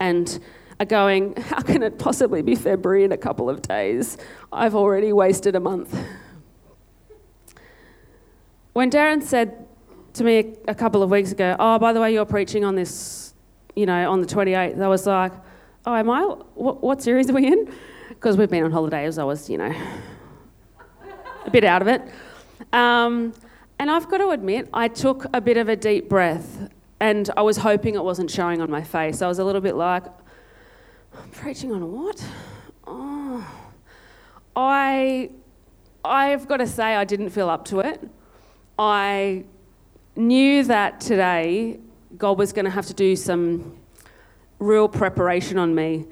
and 0.00 0.40
are 0.80 0.86
going, 0.86 1.36
How 1.36 1.60
can 1.60 1.82
it 1.82 1.98
possibly 1.98 2.42
be 2.42 2.56
February 2.56 3.04
in 3.04 3.12
a 3.12 3.16
couple 3.16 3.48
of 3.48 3.62
days? 3.62 4.16
I've 4.52 4.74
already 4.74 5.12
wasted 5.12 5.54
a 5.54 5.60
month. 5.60 5.96
When 8.72 8.90
Darren 8.90 9.22
said 9.22 9.66
to 10.14 10.24
me 10.24 10.56
a 10.66 10.74
couple 10.74 11.02
of 11.02 11.10
weeks 11.10 11.32
ago, 11.32 11.54
Oh, 11.58 11.78
by 11.78 11.92
the 11.92 12.00
way, 12.00 12.12
you're 12.12 12.24
preaching 12.24 12.64
on 12.64 12.74
this, 12.74 13.34
you 13.76 13.86
know, 13.86 14.10
on 14.10 14.20
the 14.20 14.26
28th, 14.26 14.80
I 14.80 14.88
was 14.88 15.06
like, 15.06 15.32
Oh, 15.84 15.94
am 15.94 16.10
I? 16.10 16.22
What, 16.22 16.82
what 16.82 17.02
series 17.02 17.30
are 17.30 17.34
we 17.34 17.46
in? 17.46 17.72
Because 18.08 18.36
we've 18.36 18.50
been 18.50 18.64
on 18.64 18.72
holidays, 18.72 19.18
I 19.18 19.24
was, 19.24 19.48
you 19.48 19.58
know, 19.58 19.74
a 21.44 21.50
bit 21.50 21.64
out 21.64 21.82
of 21.82 21.88
it. 21.88 22.02
Um, 22.72 23.32
and 23.78 23.90
I've 23.90 24.08
got 24.10 24.18
to 24.18 24.30
admit, 24.30 24.68
I 24.74 24.88
took 24.88 25.24
a 25.32 25.40
bit 25.40 25.56
of 25.56 25.68
a 25.68 25.76
deep 25.76 26.08
breath 26.08 26.70
and 27.00 27.30
I 27.36 27.42
was 27.42 27.56
hoping 27.56 27.94
it 27.94 28.04
wasn't 28.04 28.30
showing 28.30 28.60
on 28.60 28.70
my 28.70 28.82
face. 28.82 29.22
I 29.22 29.26
was 29.26 29.38
a 29.38 29.44
little 29.44 29.62
bit 29.62 29.74
like, 29.74 30.04
I'm 31.16 31.30
preaching 31.30 31.72
on 31.72 31.90
what? 31.90 32.22
Oh. 32.86 33.46
I, 34.54 35.30
I've 36.04 36.46
got 36.46 36.58
to 36.58 36.66
say, 36.66 36.94
I 36.94 37.04
didn't 37.04 37.30
feel 37.30 37.48
up 37.48 37.64
to 37.66 37.80
it. 37.80 38.06
I 38.78 39.44
knew 40.14 40.62
that 40.64 41.00
today 41.00 41.80
God 42.18 42.38
was 42.38 42.52
going 42.52 42.66
to 42.66 42.70
have 42.70 42.86
to 42.86 42.94
do 42.94 43.16
some 43.16 43.78
real 44.58 44.88
preparation 44.88 45.56
on 45.56 45.74
me. 45.74 46.04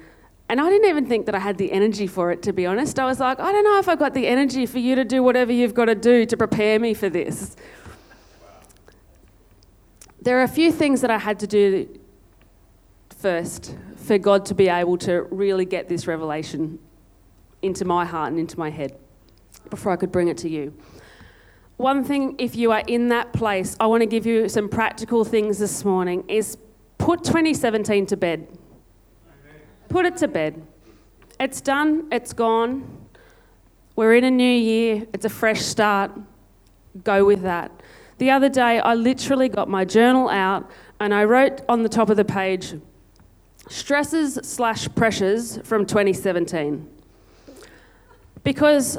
And 0.49 0.59
I 0.59 0.67
didn't 0.69 0.89
even 0.89 1.05
think 1.05 1.27
that 1.27 1.35
I 1.35 1.39
had 1.39 1.59
the 1.59 1.71
energy 1.71 2.07
for 2.07 2.31
it, 2.31 2.41
to 2.43 2.53
be 2.53 2.65
honest. 2.65 2.97
I 2.97 3.05
was 3.05 3.19
like, 3.19 3.39
I 3.39 3.51
don't 3.51 3.63
know 3.63 3.77
if 3.77 3.87
I've 3.87 3.99
got 3.99 4.15
the 4.15 4.25
energy 4.25 4.65
for 4.65 4.79
you 4.79 4.95
to 4.95 5.05
do 5.05 5.21
whatever 5.21 5.51
you've 5.51 5.75
got 5.75 5.85
to 5.85 5.95
do 5.95 6.25
to 6.25 6.35
prepare 6.35 6.79
me 6.79 6.95
for 6.95 7.09
this 7.09 7.55
there 10.21 10.39
are 10.39 10.43
a 10.43 10.47
few 10.47 10.71
things 10.71 11.01
that 11.01 11.11
I 11.11 11.17
had 11.17 11.39
to 11.39 11.47
do 11.47 11.99
first 13.09 13.75
for 13.95 14.17
God 14.17 14.45
to 14.45 14.55
be 14.55 14.69
able 14.69 14.97
to 14.99 15.23
really 15.29 15.65
get 15.65 15.87
this 15.89 16.07
revelation 16.07 16.79
into 17.61 17.85
my 17.85 18.05
heart 18.05 18.31
and 18.31 18.39
into 18.39 18.57
my 18.57 18.69
head 18.69 18.97
before 19.69 19.91
I 19.91 19.95
could 19.95 20.11
bring 20.11 20.27
it 20.27 20.37
to 20.39 20.49
you. 20.49 20.73
One 21.77 22.03
thing, 22.03 22.35
if 22.39 22.55
you 22.55 22.71
are 22.71 22.83
in 22.87 23.07
that 23.09 23.31
place, 23.31 23.75
I 23.79 23.87
want 23.87 24.01
to 24.01 24.05
give 24.05 24.25
you 24.25 24.49
some 24.49 24.67
practical 24.67 25.23
things 25.23 25.59
this 25.59 25.85
morning 25.85 26.25
is 26.27 26.57
put 26.97 27.23
2017 27.23 28.05
to 28.07 28.17
bed. 28.17 28.47
Put 29.87 30.05
it 30.05 30.17
to 30.17 30.27
bed. 30.27 30.61
It's 31.39 31.61
done, 31.61 32.07
it's 32.11 32.33
gone. 32.33 33.07
We're 33.95 34.15
in 34.15 34.25
a 34.25 34.31
new 34.31 34.43
year, 34.43 35.07
it's 35.13 35.25
a 35.25 35.29
fresh 35.29 35.61
start. 35.61 36.11
Go 37.03 37.23
with 37.23 37.43
that. 37.43 37.71
The 38.19 38.31
other 38.31 38.49
day, 38.49 38.79
I 38.79 38.95
literally 38.95 39.47
got 39.47 39.69
my 39.69 39.85
journal 39.85 40.27
out 40.27 40.69
and 40.99 41.13
I 41.13 41.23
wrote 41.23 41.61
on 41.69 41.83
the 41.83 41.89
top 41.89 42.09
of 42.09 42.17
the 42.17 42.25
page 42.25 42.75
stresses 43.69 44.39
slash 44.43 44.89
pressures 44.93 45.57
from 45.63 45.85
2017. 45.85 46.85
Because 48.43 48.97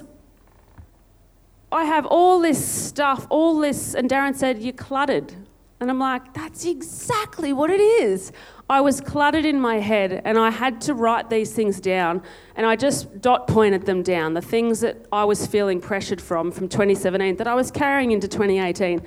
I 1.71 1.85
have 1.85 2.07
all 2.07 2.41
this 2.41 2.65
stuff, 2.65 3.27
all 3.29 3.61
this, 3.61 3.95
and 3.95 4.09
Darren 4.09 4.35
said, 4.35 4.63
You're 4.63 4.73
cluttered. 4.73 5.35
And 5.81 5.91
I'm 5.91 5.99
like, 5.99 6.35
That's 6.35 6.65
exactly 6.67 7.53
what 7.53 7.71
it 7.71 7.81
is. 7.81 8.33
I 8.69 8.81
was 8.81 9.01
cluttered 9.01 9.45
in 9.45 9.61
my 9.61 9.81
head 9.81 10.23
and 10.25 10.39
I 10.39 10.51
had 10.51 10.81
to 10.83 10.95
write 10.95 11.29
these 11.29 11.53
things 11.53 11.81
down 11.81 12.23
and 12.55 12.65
I 12.65 12.77
just 12.77 13.21
dot 13.21 13.49
pointed 13.49 13.85
them 13.87 14.03
down, 14.03 14.35
the 14.35 14.43
things 14.43 14.81
that 14.81 15.07
I 15.11 15.25
was 15.25 15.47
feeling 15.47 15.81
pressured 15.81 16.21
from 16.21 16.53
from 16.53 16.69
2017 16.69 17.37
that 17.37 17.49
I 17.49 17.55
was 17.55 17.71
carrying 17.71 18.13
into 18.13 18.29
2018. 18.29 19.03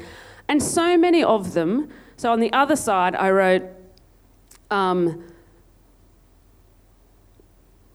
And 0.49 0.61
so 0.61 0.97
many 0.97 1.23
of 1.23 1.53
them, 1.53 1.89
so 2.17 2.31
on 2.31 2.41
the 2.41 2.51
other 2.51 2.75
side, 2.75 3.15
I 3.15 3.31
wrote, 3.31 3.63
um, 4.69 5.23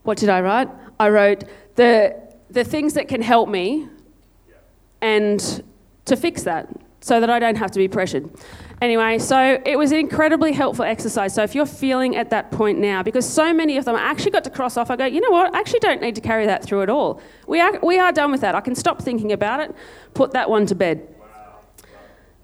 what 0.04 0.16
did 0.16 0.30
I 0.30 0.40
write? 0.40 0.70
I 0.98 1.10
wrote 1.10 1.44
the, 1.74 2.16
the 2.48 2.64
things 2.64 2.94
that 2.94 3.08
can 3.08 3.20
help 3.20 3.48
me 3.48 3.88
and 5.02 5.62
to 6.06 6.16
fix 6.16 6.44
that 6.44 6.68
so 7.00 7.20
that 7.20 7.30
I 7.30 7.38
don't 7.38 7.56
have 7.56 7.70
to 7.72 7.78
be 7.78 7.88
pressured. 7.88 8.28
Anyway, 8.80 9.18
so 9.18 9.60
it 9.64 9.76
was 9.76 9.90
an 9.90 9.98
incredibly 9.98 10.52
helpful 10.52 10.84
exercise. 10.84 11.34
So 11.34 11.42
if 11.42 11.54
you're 11.54 11.66
feeling 11.66 12.16
at 12.16 12.30
that 12.30 12.50
point 12.50 12.78
now, 12.78 13.02
because 13.02 13.28
so 13.28 13.52
many 13.52 13.76
of 13.76 13.84
them 13.84 13.96
I 13.96 14.00
actually 14.00 14.30
got 14.30 14.44
to 14.44 14.50
cross 14.50 14.76
off, 14.76 14.90
I 14.90 14.96
go, 14.96 15.04
you 15.04 15.20
know 15.20 15.30
what, 15.30 15.54
I 15.54 15.58
actually 15.58 15.80
don't 15.80 16.00
need 16.00 16.14
to 16.14 16.20
carry 16.20 16.46
that 16.46 16.64
through 16.64 16.82
at 16.82 16.90
all. 16.90 17.20
We 17.46 17.60
are, 17.60 17.78
we 17.82 17.98
are 17.98 18.12
done 18.12 18.30
with 18.30 18.40
that. 18.42 18.54
I 18.54 18.60
can 18.60 18.74
stop 18.74 19.02
thinking 19.02 19.32
about 19.32 19.60
it, 19.60 19.74
put 20.14 20.32
that 20.32 20.48
one 20.48 20.66
to 20.66 20.74
bed. 20.74 21.14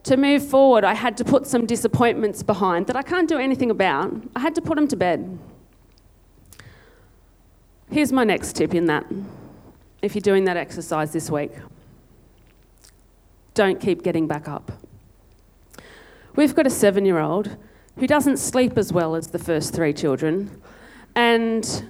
To 0.04 0.16
move 0.16 0.46
forward, 0.46 0.84
I 0.84 0.94
had 0.94 1.16
to 1.18 1.24
put 1.24 1.46
some 1.46 1.66
disappointments 1.66 2.42
behind 2.42 2.88
that 2.88 2.96
I 2.96 3.02
can't 3.02 3.28
do 3.28 3.38
anything 3.38 3.70
about. 3.70 4.12
I 4.36 4.40
had 4.40 4.54
to 4.56 4.60
put 4.60 4.76
them 4.76 4.88
to 4.88 4.96
bed. 4.96 5.38
Here's 7.90 8.12
my 8.12 8.24
next 8.24 8.54
tip 8.56 8.74
in 8.74 8.86
that 8.86 9.06
if 10.02 10.14
you're 10.14 10.20
doing 10.20 10.44
that 10.44 10.56
exercise 10.56 11.12
this 11.12 11.30
week 11.30 11.52
don't 13.54 13.80
keep 13.80 14.02
getting 14.02 14.26
back 14.26 14.48
up. 14.48 14.72
We've 16.36 16.54
got 16.54 16.66
a 16.66 16.70
seven 16.70 17.04
year 17.04 17.18
old 17.18 17.56
who 17.98 18.06
doesn't 18.06 18.38
sleep 18.38 18.76
as 18.76 18.92
well 18.92 19.14
as 19.14 19.28
the 19.28 19.38
first 19.38 19.72
three 19.72 19.92
children, 19.92 20.60
and 21.14 21.88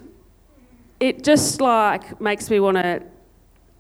it 1.00 1.24
just 1.24 1.60
like 1.60 2.20
makes 2.20 2.50
me 2.50 2.60
want 2.60 2.76
to 2.76 3.02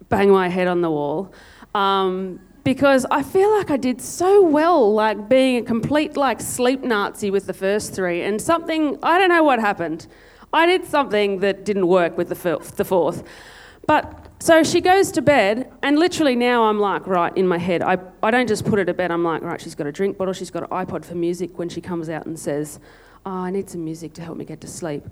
bang 0.08 0.30
my 0.30 0.48
head 0.48 0.66
on 0.66 0.80
the 0.80 0.90
wall. 0.90 1.32
Um, 1.74 2.40
because 2.64 3.04
I 3.10 3.22
feel 3.22 3.50
like 3.58 3.70
I 3.70 3.76
did 3.76 4.00
so 4.00 4.42
well, 4.42 4.90
like 4.92 5.28
being 5.28 5.58
a 5.58 5.62
complete 5.62 6.16
like 6.16 6.40
sleep 6.40 6.82
Nazi 6.82 7.30
with 7.30 7.46
the 7.46 7.52
first 7.52 7.92
three, 7.94 8.22
and 8.22 8.40
something 8.40 8.98
I 9.02 9.18
don't 9.18 9.28
know 9.28 9.44
what 9.44 9.60
happened. 9.60 10.06
I 10.52 10.66
did 10.66 10.86
something 10.86 11.40
that 11.40 11.64
didn't 11.64 11.88
work 11.88 12.16
with 12.16 12.28
the, 12.28 12.52
f- 12.52 12.76
the 12.76 12.84
fourth, 12.84 13.24
but 13.86 14.23
so 14.44 14.62
she 14.62 14.82
goes 14.82 15.10
to 15.12 15.22
bed, 15.22 15.72
and 15.82 15.98
literally 15.98 16.36
now 16.36 16.64
I'm 16.64 16.78
like, 16.78 17.06
right, 17.06 17.34
in 17.34 17.48
my 17.48 17.56
head, 17.56 17.80
I, 17.80 17.96
I 18.22 18.30
don't 18.30 18.46
just 18.46 18.66
put 18.66 18.78
her 18.78 18.84
to 18.84 18.92
bed, 18.92 19.10
I'm 19.10 19.24
like, 19.24 19.40
right, 19.40 19.58
she's 19.58 19.74
got 19.74 19.86
a 19.86 19.92
drink 19.92 20.18
bottle, 20.18 20.34
she's 20.34 20.50
got 20.50 20.64
an 20.64 20.68
iPod 20.68 21.02
for 21.02 21.14
music 21.14 21.58
when 21.58 21.70
she 21.70 21.80
comes 21.80 22.10
out 22.10 22.26
and 22.26 22.38
says, 22.38 22.78
oh, 23.24 23.30
I 23.30 23.50
need 23.50 23.70
some 23.70 23.82
music 23.82 24.12
to 24.12 24.22
help 24.22 24.36
me 24.36 24.44
get 24.44 24.60
to 24.60 24.68
sleep. 24.68 25.06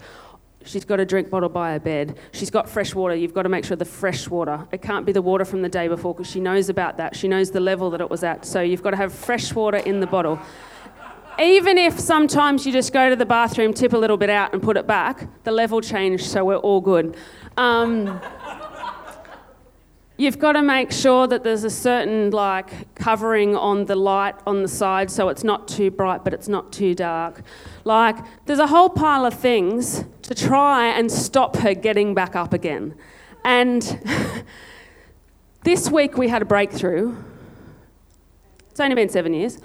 She's 0.67 0.85
got 0.85 1.01
a 1.01 1.07
drink 1.07 1.31
bottle 1.31 1.49
by 1.49 1.73
her 1.73 1.81
bed. 1.81 2.19
She's 2.33 2.51
got 2.51 2.69
fresh 2.69 2.95
water. 2.95 3.15
You've 3.15 3.33
got 3.33 3.45
to 3.45 3.49
make 3.49 3.65
sure 3.65 3.75
the 3.75 3.87
fresh 3.87 4.29
water. 4.29 4.69
It 4.71 4.83
can't 4.83 5.07
be 5.07 5.13
the 5.13 5.23
water 5.23 5.47
from 5.47 5.63
the 5.63 5.69
day 5.71 5.89
before 5.89 6.13
because 6.15 6.31
she 6.31 6.39
knows 6.39 6.69
about 6.69 6.99
that. 6.99 7.17
She 7.17 7.27
knows 7.27 7.51
the 7.51 7.59
level 7.59 7.89
that 7.89 8.03
it 8.03 8.11
was 8.11 8.23
at. 8.23 8.45
So 8.45 8.61
you've 8.61 8.83
got 8.83 8.91
to 8.91 8.99
have 8.99 9.15
fresh 9.15 9.55
water 9.55 9.79
in 9.79 10.01
the 10.01 10.07
bottle. 10.07 10.39
Even 11.39 11.79
if 11.79 11.99
sometimes 11.99 12.67
you 12.67 12.73
just 12.73 12.93
go 12.93 13.09
to 13.09 13.17
the 13.17 13.25
bathroom, 13.25 13.73
tip 13.73 13.95
a 13.95 13.97
little 13.97 14.19
bit 14.19 14.29
out, 14.29 14.53
and 14.53 14.63
put 14.63 14.77
it 14.77 14.87
back, 14.87 15.27
the 15.45 15.51
level 15.51 15.81
changed, 15.81 16.27
so 16.27 16.45
we're 16.45 16.57
all 16.57 16.83
good. 16.83 17.17
Um, 17.57 18.21
You've 20.23 20.39
got 20.39 20.53
to 20.53 20.63
make 20.63 20.93
sure 20.93 21.27
that 21.27 21.43
there's 21.43 21.65
a 21.65 21.71
certain 21.71 22.31
like 22.31 22.95
covering 22.95 23.57
on 23.57 23.87
the 23.87 23.97
light 23.97 24.37
on 24.47 24.63
the 24.63 24.69
side 24.69 25.11
so 25.11 25.29
it's 25.29 25.43
not 25.43 25.67
too 25.67 25.91
bright 25.91 26.23
but 26.23 26.33
it's 26.33 26.47
not 26.47 26.73
too 26.73 26.95
dark. 26.95 27.43
Like 27.83 28.19
there's 28.47 28.61
a 28.61 28.69
whole 28.69 28.89
pile 28.89 29.27
of 29.27 29.35
things 29.35 30.05
to 30.23 30.33
try 30.33 30.91
and 30.91 31.11
stop 31.11 31.57
her 31.57 31.75
getting 31.75 32.15
back 32.15 32.37
up 32.37 32.53
again. 32.53 32.95
And 33.45 33.83
this 35.65 35.91
week 35.91 36.17
we 36.17 36.29
had 36.29 36.41
a 36.41 36.45
breakthrough. 36.45 37.17
It's 38.71 38.79
only 38.79 38.95
been 38.95 39.09
7 39.09 39.35
years. 39.35 39.59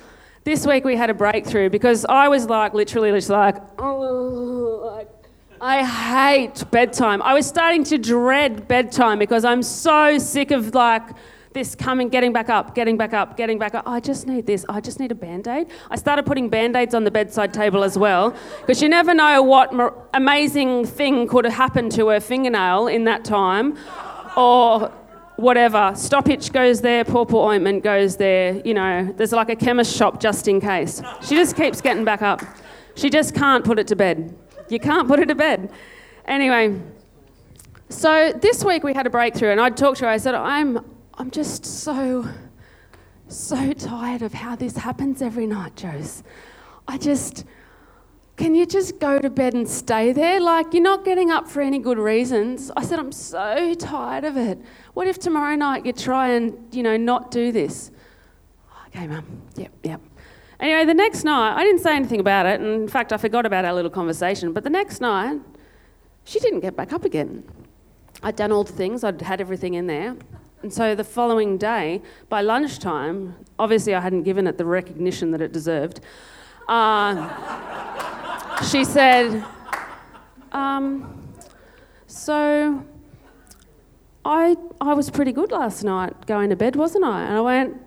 This 0.43 0.65
week 0.65 0.83
we 0.83 0.95
had 0.95 1.11
a 1.11 1.13
breakthrough 1.13 1.69
because 1.69 2.03
I 2.05 2.29
was 2.29 2.49
like 2.49 2.73
literally 2.73 3.11
just 3.11 3.29
like 3.29 3.57
oh 3.77 4.91
like 4.91 5.16
I 5.59 5.83
hate 5.83 6.69
bedtime. 6.69 7.21
I 7.21 7.33
was 7.33 7.47
starting 7.47 7.83
to 7.85 7.97
dread 7.97 8.67
bedtime 8.67 9.17
because 9.17 9.43
I'm 9.43 9.63
so 9.63 10.19
sick 10.19 10.51
of 10.51 10.75
like 10.75 11.03
this 11.53 11.73
coming, 11.73 12.09
getting 12.09 12.31
back 12.31 12.49
up, 12.49 12.75
getting 12.75 12.95
back 12.95 13.13
up, 13.13 13.35
getting 13.37 13.57
back 13.57 13.73
up. 13.73 13.87
I 13.87 13.99
just 13.99 14.27
need 14.27 14.45
this. 14.45 14.65
I 14.69 14.79
just 14.79 14.99
need 14.99 15.11
a 15.11 15.15
band 15.15 15.47
aid. 15.47 15.67
I 15.89 15.95
started 15.95 16.27
putting 16.27 16.49
band 16.49 16.75
aids 16.75 16.93
on 16.93 17.03
the 17.03 17.11
bedside 17.11 17.53
table 17.53 17.83
as 17.83 17.97
well 17.97 18.35
because 18.61 18.83
you 18.83 18.89
never 18.89 19.15
know 19.15 19.41
what 19.41 19.73
amazing 20.13 20.85
thing 20.85 21.27
could 21.27 21.45
have 21.45 21.55
happened 21.55 21.91
to 21.93 22.09
her 22.09 22.19
fingernail 22.19 22.87
in 22.87 23.05
that 23.05 23.25
time 23.25 23.77
or 24.35 24.91
whatever. 25.37 25.93
Stoppage 25.95 26.51
goes 26.51 26.81
there, 26.81 27.03
pawpaw 27.03 27.47
ointment 27.47 27.83
goes 27.83 28.17
there. 28.17 28.61
You 28.63 28.75
know, 28.75 29.11
there's 29.17 29.31
like 29.31 29.49
a 29.49 29.55
chemist 29.55 29.95
shop 29.95 30.19
just 30.19 30.47
in 30.47 30.61
case. 30.61 31.01
She 31.23 31.35
just 31.35 31.55
keeps 31.55 31.81
getting 31.81 32.05
back 32.05 32.21
up. 32.21 32.43
She 32.93 33.09
just 33.09 33.33
can't 33.33 33.65
put 33.65 33.79
it 33.79 33.87
to 33.87 33.95
bed. 33.95 34.35
You 34.69 34.79
can't 34.79 35.07
put 35.07 35.19
it 35.19 35.27
to 35.27 35.35
bed. 35.35 35.71
Anyway, 36.25 36.79
so 37.89 38.33
this 38.33 38.63
week 38.63 38.83
we 38.83 38.93
had 38.93 39.07
a 39.07 39.09
breakthrough, 39.09 39.51
and 39.51 39.61
I 39.61 39.69
talked 39.69 39.99
to 39.99 40.05
her. 40.05 40.11
I 40.11 40.17
said, 40.17 40.35
I'm, 40.35 40.79
I'm 41.15 41.31
just 41.31 41.65
so, 41.65 42.27
so 43.27 43.73
tired 43.73 44.21
of 44.21 44.33
how 44.33 44.55
this 44.55 44.77
happens 44.77 45.21
every 45.21 45.47
night, 45.47 45.75
Josie. 45.75 46.23
I 46.87 46.97
just, 46.97 47.45
can 48.35 48.55
you 48.55 48.65
just 48.65 48.99
go 48.99 49.19
to 49.19 49.29
bed 49.29 49.53
and 49.53 49.67
stay 49.67 50.11
there? 50.11 50.39
Like, 50.39 50.73
you're 50.73 50.83
not 50.83 51.05
getting 51.05 51.31
up 51.31 51.47
for 51.47 51.61
any 51.61 51.79
good 51.79 51.97
reasons. 51.97 52.71
I 52.75 52.83
said, 52.83 52.99
I'm 52.99 53.11
so 53.11 53.73
tired 53.73 54.25
of 54.25 54.37
it. 54.37 54.59
What 54.93 55.07
if 55.07 55.17
tomorrow 55.17 55.55
night 55.55 55.85
you 55.85 55.93
try 55.93 56.29
and, 56.29 56.73
you 56.73 56.83
know, 56.83 56.97
not 56.97 57.31
do 57.31 57.51
this? 57.51 57.91
Okay, 58.87 59.07
mum. 59.07 59.25
Yep, 59.55 59.71
yep. 59.83 60.01
Anyway, 60.59 60.85
the 60.85 60.93
next 60.93 61.23
night, 61.23 61.55
I 61.55 61.63
didn't 61.63 61.81
say 61.81 61.95
anything 61.95 62.19
about 62.19 62.45
it. 62.45 62.59
And 62.59 62.81
in 62.81 62.87
fact, 62.87 63.13
I 63.13 63.17
forgot 63.17 63.45
about 63.45 63.63
our 63.63 63.73
little 63.73 63.91
conversation. 63.91 64.53
But 64.53 64.63
the 64.63 64.69
next 64.69 65.01
night, 65.01 65.39
she 66.23 66.39
didn't 66.39 66.61
get 66.61 66.75
back 66.75 66.93
up 66.93 67.05
again. 67.05 67.43
I'd 68.23 68.35
done 68.35 68.51
all 68.51 68.63
the 68.63 68.73
things, 68.73 69.03
I'd 69.03 69.21
had 69.21 69.39
everything 69.39 69.75
in 69.75 69.87
there. 69.87 70.15
And 70.63 70.73
so 70.73 70.95
the 70.95 71.03
following 71.03 71.57
day, 71.57 72.01
by 72.29 72.41
lunchtime, 72.41 73.35
obviously 73.59 73.93
I 73.93 73.99
hadn't 73.99 74.23
given 74.23 74.47
it 74.47 74.57
the 74.57 74.65
recognition 74.65 75.31
that 75.31 75.41
it 75.41 75.51
deserved. 75.51 75.99
Uh, 76.67 77.29
she 78.63 78.83
said, 78.83 79.45
um, 80.51 81.31
So 82.07 82.83
I, 84.25 84.57
I 84.81 84.93
was 84.95 85.11
pretty 85.11 85.31
good 85.31 85.51
last 85.51 85.83
night 85.83 86.25
going 86.25 86.49
to 86.49 86.55
bed, 86.55 86.75
wasn't 86.75 87.05
I? 87.05 87.23
And 87.23 87.37
I 87.37 87.41
went, 87.41 87.77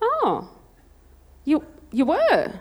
Oh, 0.00 0.48
you, 1.44 1.64
you 1.96 2.04
were. 2.04 2.52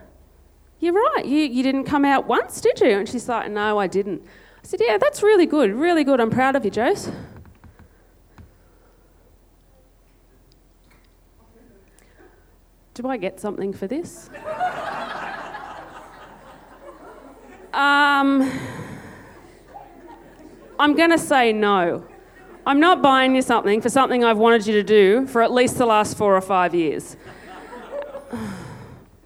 You're 0.79 0.93
right. 0.93 1.25
You, 1.25 1.39
you 1.39 1.61
didn't 1.61 1.83
come 1.83 2.05
out 2.05 2.25
once, 2.25 2.61
did 2.61 2.79
you? 2.79 2.91
And 2.91 3.07
she's 3.07 3.27
like, 3.27 3.51
No, 3.51 3.77
I 3.77 3.87
didn't. 3.87 4.23
I 4.23 4.67
said, 4.67 4.79
Yeah, 4.81 4.97
that's 4.97 5.21
really 5.21 5.45
good. 5.45 5.73
Really 5.73 6.05
good. 6.05 6.21
I'm 6.21 6.29
proud 6.29 6.55
of 6.55 6.63
you, 6.63 6.71
Josie. 6.71 7.11
Do 12.93 13.09
I 13.09 13.17
get 13.17 13.41
something 13.41 13.73
for 13.73 13.87
this? 13.87 14.29
um, 17.73 18.49
I'm 20.79 20.95
going 20.95 21.09
to 21.09 21.17
say 21.17 21.51
no. 21.51 22.07
I'm 22.65 22.79
not 22.79 23.01
buying 23.01 23.35
you 23.35 23.41
something 23.41 23.81
for 23.81 23.89
something 23.89 24.23
I've 24.23 24.37
wanted 24.37 24.65
you 24.65 24.73
to 24.75 24.83
do 24.83 25.27
for 25.27 25.41
at 25.41 25.51
least 25.51 25.77
the 25.77 25.85
last 25.85 26.17
four 26.17 26.37
or 26.37 26.41
five 26.41 26.73
years. 26.73 27.17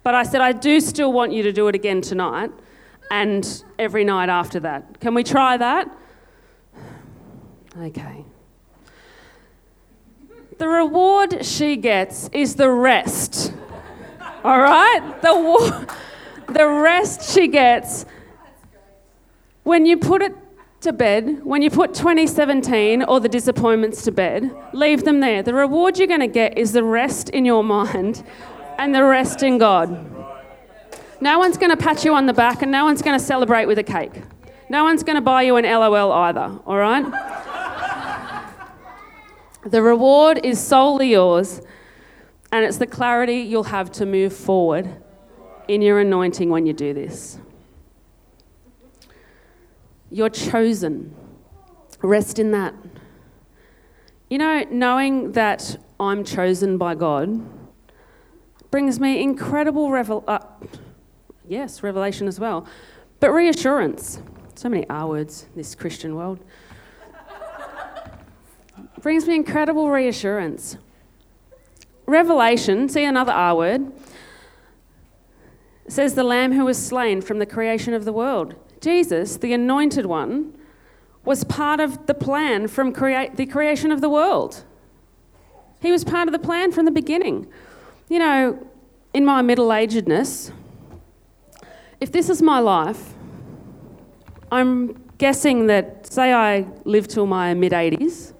But 0.02 0.14
I 0.14 0.22
said, 0.22 0.40
I 0.40 0.52
do 0.52 0.80
still 0.80 1.12
want 1.12 1.32
you 1.32 1.42
to 1.42 1.52
do 1.52 1.68
it 1.68 1.74
again 1.74 2.00
tonight 2.00 2.50
and 3.10 3.64
every 3.78 4.04
night 4.04 4.28
after 4.28 4.60
that. 4.60 5.00
Can 5.00 5.14
we 5.14 5.24
try 5.24 5.56
that? 5.56 5.90
Okay. 7.78 8.24
The 10.58 10.68
reward 10.68 11.44
she 11.44 11.76
gets 11.76 12.28
is 12.32 12.54
the 12.54 12.70
rest. 12.70 13.52
All 14.44 14.60
right? 14.60 15.00
The, 15.22 15.96
the 16.48 16.66
rest 16.66 17.34
she 17.34 17.48
gets 17.48 18.06
when 19.62 19.86
you 19.86 19.96
put 19.96 20.22
it 20.22 20.34
to 20.80 20.92
bed, 20.92 21.44
when 21.44 21.60
you 21.60 21.70
put 21.70 21.92
2017 21.94 23.02
or 23.02 23.20
the 23.20 23.28
disappointments 23.28 24.02
to 24.04 24.12
bed, 24.12 24.50
leave 24.72 25.04
them 25.04 25.20
there. 25.20 25.42
The 25.42 25.54
reward 25.54 25.98
you're 25.98 26.08
going 26.08 26.20
to 26.20 26.26
get 26.26 26.56
is 26.56 26.72
the 26.72 26.82
rest 26.82 27.28
in 27.30 27.44
your 27.44 27.62
mind 27.78 28.24
and 28.80 28.94
the 28.94 29.04
rest 29.04 29.42
in 29.42 29.58
God. 29.58 29.90
No 31.20 31.38
one's 31.38 31.58
going 31.58 31.70
to 31.70 31.76
pat 31.76 32.02
you 32.02 32.14
on 32.14 32.24
the 32.24 32.32
back 32.32 32.62
and 32.62 32.72
no 32.72 32.86
one's 32.86 33.02
going 33.02 33.18
to 33.18 33.22
celebrate 33.22 33.66
with 33.66 33.78
a 33.78 33.82
cake. 33.82 34.22
No 34.70 34.84
one's 34.84 35.02
going 35.02 35.16
to 35.16 35.20
buy 35.20 35.42
you 35.42 35.56
an 35.56 35.64
LOL 35.64 36.10
either, 36.10 36.58
all 36.64 36.78
right? 36.78 37.04
the 39.66 39.82
reward 39.82 40.40
is 40.42 40.58
solely 40.58 41.10
yours, 41.10 41.60
and 42.52 42.64
it's 42.64 42.78
the 42.78 42.86
clarity 42.86 43.40
you'll 43.40 43.64
have 43.64 43.92
to 43.92 44.06
move 44.06 44.32
forward 44.32 44.88
in 45.68 45.82
your 45.82 46.00
anointing 46.00 46.48
when 46.48 46.64
you 46.64 46.72
do 46.72 46.94
this. 46.94 47.38
You're 50.10 50.30
chosen. 50.30 51.14
Rest 52.00 52.38
in 52.38 52.52
that. 52.52 52.74
You 54.30 54.38
know, 54.38 54.64
knowing 54.70 55.32
that 55.32 55.76
I'm 55.98 56.24
chosen 56.24 56.78
by 56.78 56.94
God 56.94 57.59
brings 58.70 59.00
me 59.00 59.22
incredible 59.22 59.90
revel- 59.90 60.24
uh, 60.28 60.38
yes, 61.48 61.82
revelation 61.82 62.28
as 62.28 62.38
well, 62.38 62.66
but 63.18 63.30
reassurance. 63.30 64.20
So 64.54 64.68
many 64.68 64.88
R 64.88 65.08
words, 65.08 65.46
this 65.56 65.74
Christian 65.74 66.14
world. 66.14 66.38
brings 69.02 69.26
me 69.26 69.34
incredible 69.34 69.90
reassurance. 69.90 70.76
Revelation, 72.06 72.88
see 72.88 73.04
another 73.04 73.32
R 73.32 73.56
word, 73.56 73.92
says 75.88 76.14
the 76.14 76.24
Lamb 76.24 76.52
who 76.52 76.64
was 76.64 76.84
slain 76.84 77.20
from 77.20 77.38
the 77.38 77.46
creation 77.46 77.94
of 77.94 78.04
the 78.04 78.12
world. 78.12 78.54
Jesus, 78.80 79.36
the 79.36 79.52
anointed 79.52 80.06
one, 80.06 80.54
was 81.24 81.44
part 81.44 81.80
of 81.80 82.06
the 82.06 82.14
plan 82.14 82.68
from 82.68 82.92
crea- 82.92 83.30
the 83.34 83.46
creation 83.46 83.90
of 83.92 84.00
the 84.00 84.08
world. 84.08 84.64
He 85.80 85.90
was 85.90 86.04
part 86.04 86.28
of 86.28 86.32
the 86.32 86.38
plan 86.38 86.72
from 86.72 86.84
the 86.84 86.90
beginning 86.90 87.46
you 88.10 88.18
know, 88.18 88.66
in 89.14 89.24
my 89.24 89.40
middle 89.40 89.68
agedness, 89.68 90.52
if 92.00 92.12
this 92.12 92.28
is 92.28 92.42
my 92.42 92.58
life, 92.58 93.14
I'm 94.50 95.00
guessing 95.16 95.68
that, 95.68 96.12
say, 96.12 96.32
I 96.32 96.66
live 96.84 97.06
till 97.06 97.26
my 97.26 97.54
mid 97.54 97.72
80s. 97.72 98.34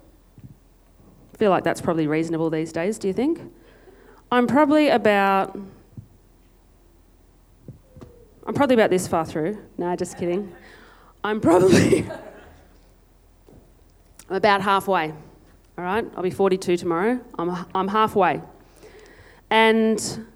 I 1.33 1.37
feel 1.39 1.51
like 1.51 1.63
that's 1.63 1.81
probably 1.81 2.09
reasonable 2.09 2.51
these 2.51 2.73
days, 2.73 2.99
do 2.99 3.07
you 3.07 3.15
think? 3.15 3.41
I'm 4.33 4.47
probably 4.47 4.89
about. 4.89 5.59
I'm 8.47 8.55
probably 8.55 8.75
about 8.75 8.91
this 8.91 9.07
far 9.07 9.25
through. 9.25 9.59
No, 9.79 9.95
just 9.95 10.19
kidding. 10.19 10.53
I'm 11.23 11.41
probably. 11.41 12.11
I'm 14.29 14.37
about 14.37 14.63
halfway. 14.63 15.13
All 15.79 15.85
right? 15.85 16.05
I'll 16.17 16.23
be 16.23 16.31
42 16.31 16.77
tomorrow. 16.77 17.21
I'm, 17.39 17.67
I'm 17.75 17.89
halfway. 17.89 18.41
And 19.51 20.27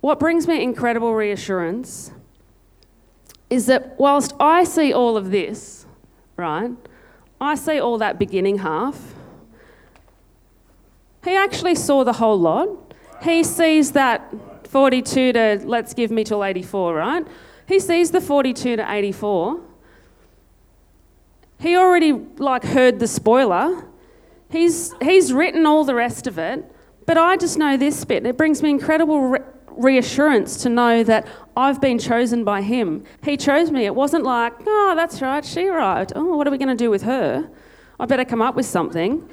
what 0.00 0.18
brings 0.18 0.46
me 0.48 0.62
incredible 0.62 1.14
reassurance 1.14 2.10
is 3.48 3.66
that 3.66 3.98
whilst 3.98 4.34
I 4.40 4.64
see 4.64 4.92
all 4.92 5.16
of 5.16 5.30
this, 5.30 5.86
right, 6.36 6.72
I 7.40 7.54
see 7.54 7.78
all 7.78 7.98
that 7.98 8.18
beginning 8.18 8.58
half, 8.58 9.14
he 11.24 11.36
actually 11.36 11.74
saw 11.74 12.04
the 12.04 12.14
whole 12.14 12.38
lot. 12.38 12.68
He 13.22 13.42
sees 13.44 13.92
that 13.92 14.32
42 14.68 15.32
to 15.32 15.60
let's 15.64 15.94
give 15.94 16.10
me 16.10 16.24
till 16.24 16.44
84, 16.44 16.94
right? 16.94 17.26
He 17.66 17.80
sees 17.80 18.10
the 18.10 18.20
42 18.20 18.76
to 18.76 18.92
84. 18.92 19.60
He 21.60 21.76
already 21.76 22.12
like 22.12 22.64
heard 22.64 22.98
the 22.98 23.06
spoiler. 23.06 23.84
He's 24.50 24.92
he's 25.00 25.32
written 25.32 25.64
all 25.64 25.84
the 25.84 25.94
rest 25.94 26.26
of 26.26 26.38
it, 26.38 26.70
but 27.06 27.16
I 27.18 27.36
just 27.36 27.58
know 27.58 27.76
this 27.76 28.04
bit. 28.04 28.26
It 28.26 28.36
brings 28.36 28.62
me 28.62 28.70
incredible 28.70 29.20
re- 29.20 29.40
reassurance 29.68 30.62
to 30.62 30.68
know 30.68 31.02
that 31.04 31.26
I've 31.56 31.80
been 31.80 31.98
chosen 31.98 32.44
by 32.44 32.62
him. 32.62 33.04
He 33.22 33.36
chose 33.36 33.70
me. 33.70 33.84
It 33.86 33.94
wasn't 33.94 34.24
like, 34.24 34.52
oh, 34.66 34.94
that's 34.96 35.20
right, 35.20 35.44
she 35.44 35.66
arrived. 35.66 36.12
Oh, 36.14 36.36
what 36.36 36.46
are 36.46 36.50
we 36.50 36.58
going 36.58 36.68
to 36.68 36.74
do 36.74 36.90
with 36.90 37.02
her? 37.02 37.50
I 37.98 38.06
better 38.06 38.24
come 38.24 38.42
up 38.42 38.54
with 38.54 38.66
something. 38.66 39.28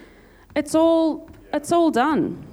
It's 0.55 0.75
all 0.75 1.29
it's 1.53 1.71
all 1.71 1.91
done. 1.91 2.45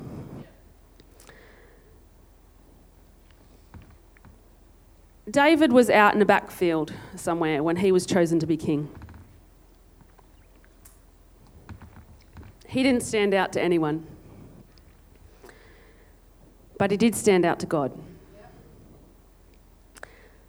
David 5.31 5.73
was 5.73 5.91
out 5.91 6.15
in 6.15 6.23
a 6.23 6.25
backfield 6.25 6.93
somewhere 7.15 7.63
when 7.63 7.77
he 7.77 7.93
was 7.93 8.07
chosen 8.07 8.39
to 8.39 8.47
be 8.47 8.57
king. 8.57 8.89
He 12.67 12.83
didn't 12.83 13.03
stand 13.03 13.35
out 13.35 13.53
to 13.53 13.61
anyone, 13.61 14.07
but 16.79 16.93
he 16.93 16.97
did 16.97 17.15
stand 17.15 17.45
out 17.45 17.59
to 17.59 17.67
God. 17.67 17.93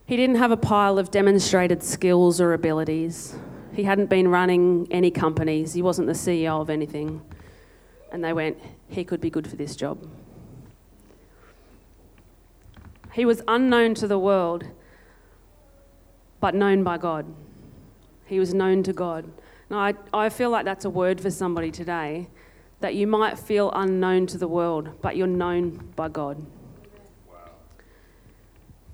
He 0.06 0.16
didn't 0.16 0.38
have 0.38 0.52
a 0.52 0.58
pile 0.58 0.98
of 0.98 1.12
demonstrated 1.12 1.84
skills 1.84 2.40
or 2.40 2.54
abilities. 2.54 3.36
He 3.74 3.84
hadn't 3.84 4.10
been 4.10 4.28
running 4.28 4.88
any 4.90 5.12
companies. 5.12 5.74
He 5.74 5.82
wasn't 5.82 6.08
the 6.08 6.14
CEO 6.14 6.62
of 6.62 6.70
anything. 6.70 7.22
And 8.12 8.24
they 8.24 8.34
went, 8.34 8.58
he 8.88 9.04
could 9.04 9.22
be 9.22 9.30
good 9.30 9.48
for 9.48 9.56
this 9.56 9.76
job. 9.76 10.08
He 13.14 13.26
was 13.26 13.42
unknown 13.48 13.96
to 13.96 14.08
the 14.08 14.18
world, 14.18 14.66
but 16.40 16.56
known 16.56 16.84
by 16.84 16.98
God. 16.98 17.26
He 18.26 18.40
was 18.40 18.54
known 18.54 18.82
to 18.84 18.94
God. 18.94 19.26
Now, 19.70 19.80
I, 19.80 19.94
I 20.14 20.30
feel 20.30 20.50
like 20.50 20.66
that's 20.66 20.86
a 20.86 20.90
word 20.90 21.22
for 21.22 21.30
somebody 21.30 21.70
today 21.70 22.30
that 22.80 22.96
you 22.96 23.08
might 23.08 23.38
feel 23.38 23.72
unknown 23.74 24.28
to 24.28 24.38
the 24.38 24.48
world, 24.48 25.02
but 25.02 25.18
you're 25.18 25.28
known 25.28 25.92
by 25.96 26.08
God. 26.08 26.46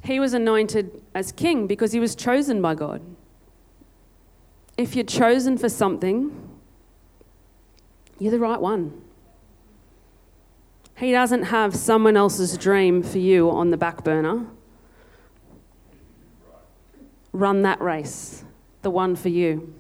He 0.03 0.19
was 0.19 0.33
anointed 0.33 1.01
as 1.13 1.31
king 1.31 1.67
because 1.67 1.91
he 1.91 1.99
was 1.99 2.15
chosen 2.15 2.61
by 2.61 2.75
God. 2.75 3.01
If 4.77 4.95
you're 4.95 5.05
chosen 5.05 5.57
for 5.57 5.69
something, 5.69 6.49
you're 8.19 8.31
the 8.31 8.39
right 8.39 8.59
one. 8.59 9.01
He 10.97 11.11
doesn't 11.11 11.43
have 11.43 11.75
someone 11.75 12.15
else's 12.15 12.57
dream 12.57 13.03
for 13.03 13.17
you 13.17 13.49
on 13.49 13.71
the 13.71 13.77
back 13.77 14.03
burner. 14.03 14.45
Run 17.33 17.63
that 17.63 17.81
race, 17.81 18.45
the 18.81 18.89
one 18.89 19.15
for 19.15 19.29
you, 19.29 19.73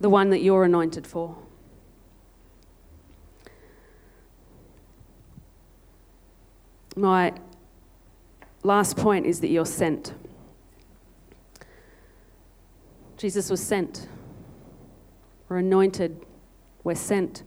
the 0.00 0.10
one 0.10 0.30
that 0.30 0.40
you're 0.40 0.64
anointed 0.64 1.06
for. 1.06 1.36
My 6.98 7.32
last 8.64 8.96
point 8.96 9.24
is 9.24 9.40
that 9.40 9.50
you're 9.50 9.64
sent. 9.64 10.14
Jesus 13.16 13.50
was 13.50 13.62
sent. 13.62 14.08
We're 15.48 15.58
anointed. 15.58 16.20
We're 16.82 16.96
sent. 16.96 17.44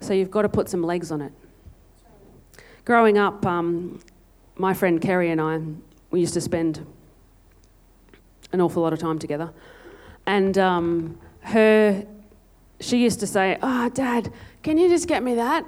So 0.00 0.12
you've 0.12 0.32
got 0.32 0.42
to 0.42 0.48
put 0.48 0.68
some 0.68 0.82
legs 0.82 1.12
on 1.12 1.22
it. 1.22 1.32
Growing 2.84 3.18
up, 3.18 3.46
um, 3.46 4.00
my 4.56 4.74
friend 4.74 5.00
Kerry 5.00 5.30
and 5.30 5.40
I, 5.40 5.60
we 6.10 6.18
used 6.18 6.34
to 6.34 6.40
spend 6.40 6.84
an 8.52 8.60
awful 8.60 8.82
lot 8.82 8.92
of 8.92 8.98
time 8.98 9.20
together. 9.20 9.52
And 10.26 10.58
um, 10.58 11.20
her, 11.42 12.04
she 12.80 12.98
used 12.98 13.20
to 13.20 13.28
say, 13.28 13.58
Oh, 13.62 13.88
Dad, 13.90 14.32
can 14.64 14.76
you 14.76 14.88
just 14.88 15.06
get 15.06 15.22
me 15.22 15.36
that? 15.36 15.64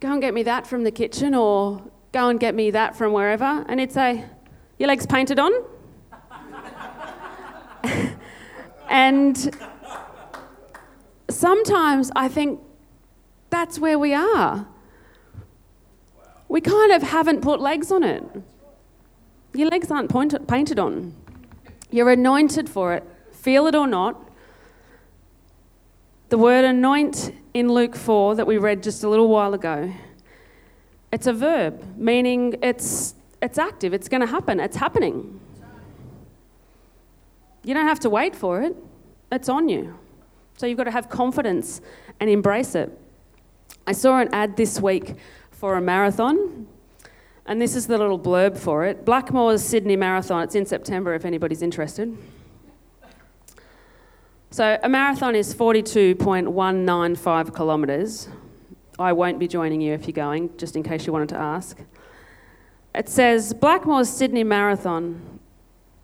Go 0.00 0.12
and 0.12 0.20
get 0.20 0.34
me 0.34 0.42
that 0.42 0.66
from 0.66 0.84
the 0.84 0.90
kitchen, 0.90 1.34
or 1.34 1.82
go 2.12 2.28
and 2.28 2.38
get 2.38 2.54
me 2.54 2.70
that 2.70 2.96
from 2.96 3.12
wherever. 3.12 3.64
And 3.68 3.80
he'd 3.80 3.92
say, 3.92 4.24
Your 4.78 4.88
legs 4.88 5.06
painted 5.06 5.38
on? 5.38 5.52
and 8.90 9.56
sometimes 11.28 12.10
I 12.14 12.28
think 12.28 12.60
that's 13.50 13.78
where 13.78 13.98
we 13.98 14.12
are. 14.12 14.66
We 16.48 16.60
kind 16.60 16.92
of 16.92 17.02
haven't 17.02 17.40
put 17.40 17.60
legs 17.60 17.90
on 17.90 18.02
it. 18.04 18.22
Your 19.54 19.68
legs 19.68 19.90
aren't 19.90 20.10
pointed, 20.10 20.46
painted 20.46 20.78
on. 20.78 21.14
You're 21.90 22.10
anointed 22.10 22.68
for 22.68 22.94
it, 22.94 23.04
feel 23.32 23.66
it 23.66 23.74
or 23.74 23.86
not. 23.86 24.30
The 26.28 26.38
word 26.38 26.64
anoint 26.64 27.32
in 27.56 27.72
Luke 27.72 27.96
4 27.96 28.34
that 28.34 28.46
we 28.46 28.58
read 28.58 28.82
just 28.82 29.02
a 29.02 29.08
little 29.08 29.28
while 29.28 29.54
ago, 29.54 29.90
it's 31.10 31.26
a 31.26 31.32
verb, 31.32 31.82
meaning 31.96 32.54
it's, 32.62 33.14
it's 33.40 33.56
active, 33.56 33.94
it's 33.94 34.10
going 34.10 34.20
to 34.20 34.26
happen, 34.26 34.60
it's 34.60 34.76
happening. 34.76 35.40
You 37.64 37.72
don't 37.72 37.86
have 37.86 38.00
to 38.00 38.10
wait 38.10 38.36
for 38.36 38.60
it, 38.60 38.76
it's 39.32 39.48
on 39.48 39.70
you. 39.70 39.98
So 40.58 40.66
you've 40.66 40.76
got 40.76 40.84
to 40.84 40.90
have 40.90 41.08
confidence 41.08 41.80
and 42.20 42.28
embrace 42.28 42.74
it. 42.74 42.90
I 43.86 43.92
saw 43.92 44.18
an 44.18 44.28
ad 44.34 44.58
this 44.58 44.78
week 44.78 45.14
for 45.50 45.76
a 45.76 45.80
marathon, 45.80 46.66
and 47.46 47.58
this 47.58 47.74
is 47.74 47.86
the 47.86 47.96
little 47.96 48.18
blurb 48.18 48.58
for 48.58 48.84
it 48.84 49.06
Blackmores 49.06 49.60
Sydney 49.60 49.96
Marathon. 49.96 50.42
It's 50.42 50.54
in 50.54 50.66
September 50.66 51.14
if 51.14 51.24
anybody's 51.24 51.62
interested. 51.62 52.18
So, 54.56 54.78
a 54.82 54.88
marathon 54.88 55.34
is 55.34 55.54
42.195 55.54 57.54
kilometres. 57.54 58.30
I 58.98 59.12
won't 59.12 59.38
be 59.38 59.46
joining 59.46 59.82
you 59.82 59.92
if 59.92 60.06
you're 60.06 60.14
going, 60.14 60.56
just 60.56 60.76
in 60.76 60.82
case 60.82 61.06
you 61.06 61.12
wanted 61.12 61.28
to 61.28 61.36
ask. 61.36 61.78
It 62.94 63.10
says 63.10 63.52
Blackmores 63.52 64.06
Sydney 64.06 64.44
Marathon, 64.44 65.40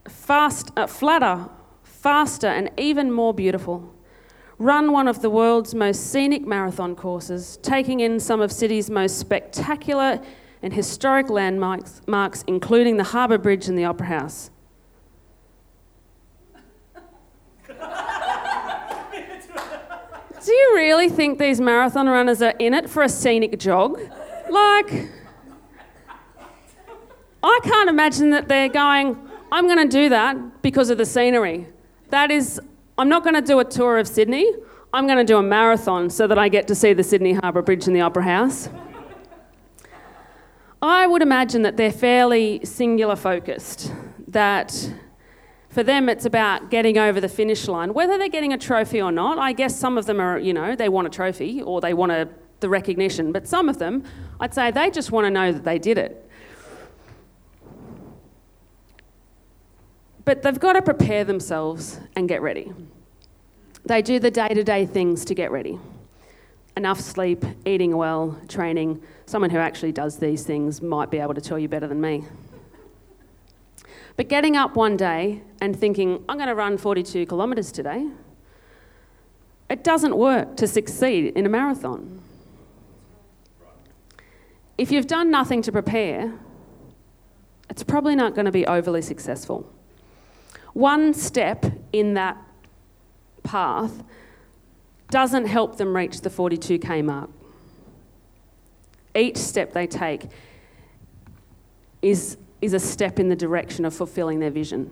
fast, 0.07 0.71
uh, 0.77 0.87
flatter, 0.87 1.49
faster, 1.83 2.49
and 2.49 2.71
even 2.77 3.11
more 3.11 3.33
beautiful 3.33 3.91
run 4.59 4.93
one 4.93 5.09
of 5.09 5.23
the 5.23 5.31
world's 5.31 5.75
most 5.75 6.12
scenic 6.12 6.47
marathon 6.47 6.95
courses, 6.95 7.57
taking 7.62 8.01
in 8.01 8.21
some 8.21 8.43
of 8.43 8.53
Sydney's 8.53 8.91
most 8.91 9.19
spectacular 9.19 10.21
and 10.61 10.75
historic 10.75 11.31
landmarks, 11.31 12.03
marks, 12.07 12.45
including 12.47 12.99
the 12.99 13.05
Harbour 13.05 13.38
Bridge 13.38 13.67
and 13.67 13.79
the 13.79 13.87
Opera 13.87 14.09
House. 14.09 14.51
Do 20.45 20.52
you 20.62 20.77
really 20.77 21.09
think 21.09 21.38
these 21.38 21.61
marathon 21.61 22.09
runners 22.09 22.40
are 22.42 22.55
in 22.59 22.75
it 22.75 22.88
for 22.88 23.03
a 23.03 23.09
scenic 23.09 23.59
jog? 23.59 24.01
Like, 24.51 25.09
I 27.42 27.61
can't 27.64 27.88
imagine 27.88 28.31
that 28.31 28.48
they're 28.48 28.68
going, 28.68 29.18
I'm 29.51 29.66
going 29.66 29.88
to 29.88 29.96
do 29.96 30.09
that 30.09 30.62
because 30.62 30.90
of 30.90 30.98
the 30.98 31.07
scenery. 31.07 31.66
That 32.11 32.31
is 32.31 32.61
I'm 32.98 33.09
not 33.09 33.25
going 33.25 33.35
to 33.35 33.42
do 33.42 33.59
a 33.59 33.64
tour 33.64 33.98
of 33.98 34.07
Sydney. 34.07 34.51
I'm 34.92 35.07
going 35.07 35.18
to 35.18 35.25
do 35.25 35.38
a 35.38 35.42
marathon 35.42 36.11
so 36.11 36.27
that 36.27 36.38
I 36.38 36.48
get 36.48 36.68
to 36.68 36.75
see 36.75 36.92
the 36.92 37.03
Sydney 37.03 37.33
Harbour 37.33 37.62
Bridge 37.62 37.87
and 37.87 37.96
the 37.96 38.03
Opera 38.03 38.22
House. 38.22 38.68
I 40.83 41.07
would 41.07 41.22
imagine 41.22 41.62
that 41.62 41.77
they're 41.77 41.92
fairly 41.92 42.61
singular 42.64 43.16
focused, 43.16 43.92
that 44.29 44.92
for 45.72 45.82
them 45.82 46.08
it's 46.08 46.26
about 46.26 46.70
getting 46.70 46.98
over 46.98 47.20
the 47.20 47.28
finish 47.28 47.66
line. 47.66 47.94
Whether 47.94 48.18
they're 48.18 48.28
getting 48.28 48.52
a 48.52 48.58
trophy 48.58 49.00
or 49.00 49.11
not, 49.11 49.38
I 49.38 49.52
guess 49.52 49.78
some 49.78 49.96
of 49.96 50.06
them 50.06 50.20
are, 50.20 50.38
you 50.38 50.52
know, 50.52 50.76
they 50.76 50.88
want 50.88 51.06
a 51.06 51.11
trophy 51.11 51.62
or 51.62 51.80
they 51.80 51.94
want 51.94 52.12
a, 52.12 52.28
the 52.61 52.68
recognition, 52.68 53.32
but 53.32 53.48
some 53.48 53.68
of 53.68 53.78
them, 53.78 54.04
I'd 54.38 54.54
say 54.54 54.70
they 54.70 54.90
just 54.90 55.11
want 55.11 55.24
to 55.24 55.30
know 55.30 55.50
that 55.50 55.64
they 55.64 55.78
did 55.78 55.96
it. 55.98 56.28
But 60.24 60.42
they've 60.42 60.61
got 60.61 60.74
to 60.74 60.82
prepare 60.82 61.24
themselves 61.24 61.98
and 62.14 62.28
get 62.28 62.42
ready. 62.42 62.72
They 63.85 64.02
do 64.02 64.20
the 64.20 64.30
day 64.30 64.48
to 64.48 64.62
day 64.62 64.87
things 64.87 65.24
to 65.24 65.35
get 65.35 65.50
ready 65.50 65.80
enough 66.76 67.00
sleep, 67.00 67.44
eating 67.66 67.96
well, 67.96 68.38
training. 68.48 69.02
Someone 69.26 69.50
who 69.50 69.58
actually 69.58 69.92
does 69.92 70.18
these 70.18 70.44
things 70.44 70.80
might 70.80 71.11
be 71.11 71.18
able 71.18 71.35
to 71.35 71.40
tell 71.40 71.58
you 71.58 71.68
better 71.68 71.87
than 71.87 72.00
me. 72.00 72.24
But 74.16 74.29
getting 74.29 74.57
up 74.57 74.77
one 74.77 74.96
day 74.96 75.42
and 75.61 75.79
thinking, 75.79 76.25
I'm 76.29 76.37
going 76.37 76.48
to 76.48 76.55
run 76.55 76.77
42 76.77 77.27
kilometres 77.27 77.72
today, 77.72 78.09
it 79.70 79.83
doesn't 79.83 80.16
work 80.16 80.57
to 80.59 80.66
succeed 80.66 81.35
in 81.35 81.46
a 81.46 81.48
marathon. 81.48 82.20
If 84.77 84.90
you've 84.90 85.07
done 85.07 85.31
nothing 85.31 85.62
to 85.62 85.72
prepare, 85.72 86.33
it's 87.70 87.83
probably 87.83 88.14
not 88.14 88.35
going 88.35 88.44
to 88.44 88.53
be 88.53 88.66
overly 88.66 89.01
successful. 89.01 89.70
One 90.75 91.14
step 91.14 91.64
in 91.92 92.14
that 92.14 92.37
path 93.42 94.03
doesn't 95.11 95.46
help 95.46 95.77
them 95.77 95.94
reach 95.94 96.20
the 96.22 96.31
42k 96.31 97.05
mark. 97.05 97.31
Each 99.14 99.37
step 99.37 99.72
they 99.72 99.87
take 99.87 100.27
is, 102.01 102.37
is 102.62 102.72
a 102.72 102.79
step 102.79 103.18
in 103.18 103.29
the 103.29 103.37
direction 103.37 103.85
of 103.85 103.92
fulfilling 103.92 104.38
their 104.38 104.51
vision. 104.51 104.90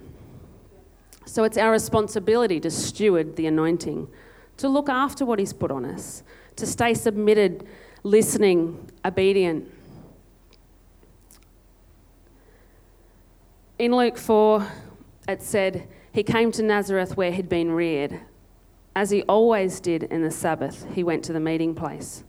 So 1.25 1.45
it's 1.45 1.57
our 1.57 1.71
responsibility 1.71 2.59
to 2.61 2.71
steward 2.71 3.37
the 3.37 3.47
anointing, 3.47 4.09
to 4.57 4.69
look 4.69 4.89
after 4.89 5.25
what 5.25 5.39
He's 5.39 5.53
put 5.53 5.71
on 5.71 5.85
us, 5.85 6.25
to 6.57 6.67
stay 6.67 6.93
submitted, 6.93 7.67
listening, 8.03 8.91
obedient. 9.05 9.73
In 13.79 13.95
Luke 13.95 14.19
4, 14.19 14.67
it 15.29 15.41
said, 15.41 15.89
He 16.13 16.25
came 16.25 16.51
to 16.53 16.63
Nazareth 16.63 17.17
where 17.17 17.31
he'd 17.31 17.49
been 17.49 17.71
reared. 17.71 18.21
As 18.97 19.11
he 19.11 19.23
always 19.23 19.79
did 19.79 20.03
in 20.03 20.23
the 20.23 20.31
Sabbath, 20.31 20.85
he 20.93 21.05
went 21.05 21.25
to 21.25 21.33
the 21.33 21.41
meeting 21.41 21.77
place. 21.77 22.25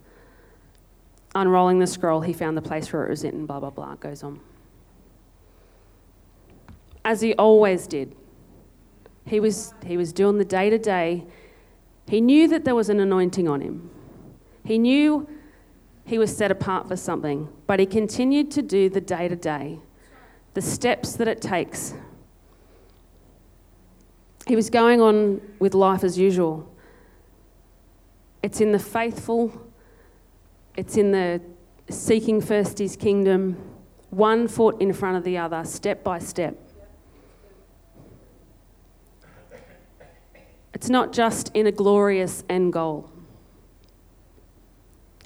Unrolling 1.34 1.80
the 1.80 1.88
scroll, 1.88 2.22
he 2.22 2.34
found 2.34 2.56
the 2.56 2.62
place 2.62 2.94
where 2.94 3.06
it 3.06 3.10
was 3.10 3.24
written, 3.24 3.48
blah, 3.48 3.60
blah, 3.60 3.72
blah, 3.72 3.96
goes 3.96 4.22
on. 4.22 4.40
As 7.04 7.22
he 7.22 7.34
always 7.36 7.88
did. 7.88 8.16
He 9.26 9.40
was, 9.40 9.74
he 9.86 9.98
was 9.98 10.14
doing 10.14 10.38
the 10.38 10.46
day 10.46 10.70
to 10.70 10.78
day. 10.78 11.26
He 12.08 12.22
knew 12.22 12.48
that 12.48 12.66
there 12.66 12.76
was 12.76 12.90
an 12.90 13.00
anointing 13.00 13.48
on 13.48 13.62
him. 13.62 13.90
He 14.66 14.78
knew 14.78 15.28
he 16.06 16.18
was 16.18 16.36
set 16.36 16.52
apart 16.52 16.88
for 16.88 16.96
something, 16.96 17.48
but 17.68 17.80
he 17.80 17.86
continued 17.86 18.52
to 18.52 18.62
do 18.62 18.90
the 18.90 19.02
day 19.02 19.28
to 19.28 19.36
day, 19.36 19.80
the 20.54 20.62
steps 20.62 21.14
that 21.14 21.28
it 21.28 21.42
takes. 21.42 21.94
He 24.48 24.56
was 24.56 24.70
going 24.70 25.02
on 25.02 25.40
with 25.60 25.74
life 25.74 26.04
as 26.04 26.18
usual. 26.18 26.70
It's 28.44 28.60
in 28.60 28.72
the 28.72 28.80
faithful, 28.80 29.72
it's 30.76 30.98
in 30.98 31.12
the 31.12 31.40
seeking 31.90 32.42
first 32.42 32.80
his 32.80 32.96
kingdom, 32.96 33.56
one 34.10 34.48
foot 34.48 34.82
in 34.82 34.92
front 34.94 35.18
of 35.18 35.24
the 35.24 35.38
other, 35.38 35.64
step 35.64 36.04
by 36.04 36.20
step. 36.20 36.58
It's 40.82 40.90
not 40.90 41.14
just 41.14 41.52
in 41.54 41.68
a 41.68 41.72
glorious 41.72 42.44
end 42.50 42.74
goal. 42.74 43.08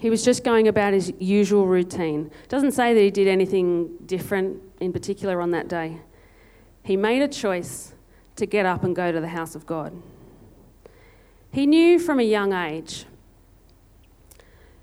He 0.02 0.10
was 0.10 0.22
just 0.22 0.44
going 0.44 0.68
about 0.68 0.91
his 0.91 1.13
usual 1.18 1.65
routine. 1.65 2.30
Doesn't 2.50 2.74
say 2.74 2.94
that 2.94 3.00
he 3.00 3.10
did 3.10 3.30
anything 3.30 3.96
different 4.06 4.62
in 4.82 4.91
particular 4.91 5.39
on 5.39 5.52
that 5.52 5.70
day. 5.70 6.02
He 6.84 6.98
made 6.98 7.22
a 7.22 7.30
choice 7.30 7.94
to 8.36 8.46
get 8.46 8.65
up 8.65 8.84
and 8.84 8.94
go 8.94 9.13
to 9.13 9.22
the 9.22 9.30
house 9.30 9.56
of 9.56 9.65
God. 9.65 9.94
He 11.52 11.65
knew 11.65 12.00
from 12.00 12.20
a 12.20 12.24
young 12.24 12.52
age, 12.52 13.06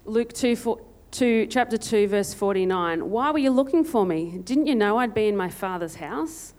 Luke 0.07 0.33
2, 0.33 0.57
4, 0.57 0.81
2, 1.11 1.49
chapter 1.49 1.77
2, 1.77 2.09
verse 2.09 2.33
49, 2.33 3.11
why 3.11 3.31
were 3.31 3.39
you 3.39 3.51
looking 3.51 3.85
for 3.85 4.07
me? 4.07 4.39
Didn't 4.43 4.69
you 4.69 4.75
know 4.75 4.97
I'd 4.97 5.13
be 5.13 5.29
in 5.29 5.37
my 5.37 5.51
father's 5.51 5.97
house? 5.97 6.55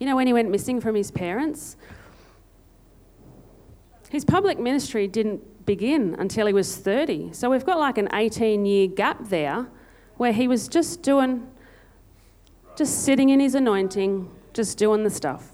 You 0.00 0.06
know, 0.06 0.16
when 0.16 0.26
he 0.26 0.32
went 0.32 0.50
missing 0.50 0.80
from 0.80 0.96
his 0.96 1.12
parents? 1.12 1.76
His 4.12 4.26
public 4.26 4.58
ministry 4.58 5.08
didn't 5.08 5.64
begin 5.64 6.14
until 6.18 6.46
he 6.46 6.52
was 6.52 6.76
30. 6.76 7.32
So 7.32 7.48
we've 7.48 7.64
got 7.64 7.78
like 7.78 7.96
an 7.96 8.10
18 8.12 8.66
year 8.66 8.86
gap 8.86 9.30
there 9.30 9.68
where 10.18 10.34
he 10.34 10.46
was 10.46 10.68
just 10.68 11.00
doing, 11.00 11.50
just 12.76 13.04
sitting 13.04 13.30
in 13.30 13.40
his 13.40 13.54
anointing, 13.54 14.30
just 14.52 14.76
doing 14.76 15.02
the 15.02 15.08
stuff. 15.08 15.52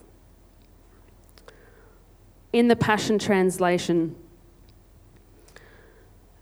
In 2.53 2.67
the 2.67 2.75
Passion 2.75 3.17
Translation, 3.17 4.17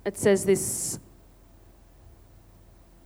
it 0.07 0.17
says 0.17 0.47
this 0.47 0.99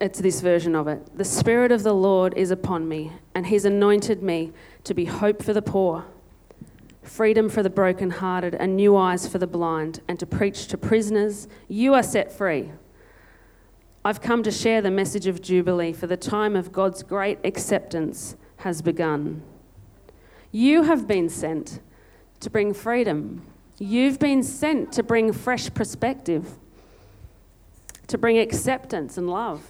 it's 0.01 0.21
this 0.21 0.41
version 0.41 0.77
of 0.77 0.87
it. 0.87 1.19
The 1.19 1.25
Spirit 1.25 1.73
of 1.73 1.83
the 1.83 1.95
Lord 1.95 2.33
is 2.37 2.53
upon 2.53 2.87
me, 2.87 3.11
and 3.35 3.49
He's 3.49 3.65
anointed 3.65 4.23
me 4.23 4.53
to 4.85 4.95
be 4.95 5.07
hope 5.07 5.43
for 5.43 5.53
the 5.53 5.63
poor 5.63 6.07
freedom 7.03 7.49
for 7.49 7.63
the 7.63 7.71
brokenhearted, 7.71 8.55
and 8.55 8.77
new 8.77 8.97
eyes 8.97 9.27
for 9.27 9.39
the 9.39 9.47
blind, 9.47 10.01
and 10.09 10.19
to 10.19 10.27
preach 10.27 10.67
to 10.69 10.79
prisoners, 10.79 11.49
you 11.69 11.95
are 11.95 12.03
set 12.03 12.31
free. 12.31 12.71
I've 14.05 14.21
come 14.21 14.43
to 14.43 14.51
share 14.51 14.81
the 14.81 14.91
message 14.91 15.27
of 15.27 15.43
Jubilee, 15.43 15.93
for 15.93 16.07
the 16.07 16.17
time 16.17 16.57
of 16.57 16.73
God's 16.73 17.03
great 17.03 17.39
acceptance 17.45 18.37
has 18.59 18.83
begun. 18.83 19.43
You 20.53 20.83
have 20.83 21.07
been 21.07 21.29
sent 21.29 21.81
to 22.41 22.51
bring 22.51 22.75
freedom. 22.75 23.47
You've 23.79 24.19
been 24.19 24.43
sent 24.43 24.93
to 24.93 25.03
bring 25.03 25.33
fresh 25.33 25.73
perspective, 25.73 26.59
to 28.09 28.19
bring 28.19 28.39
acceptance 28.39 29.17
and 29.17 29.29
love. 29.29 29.67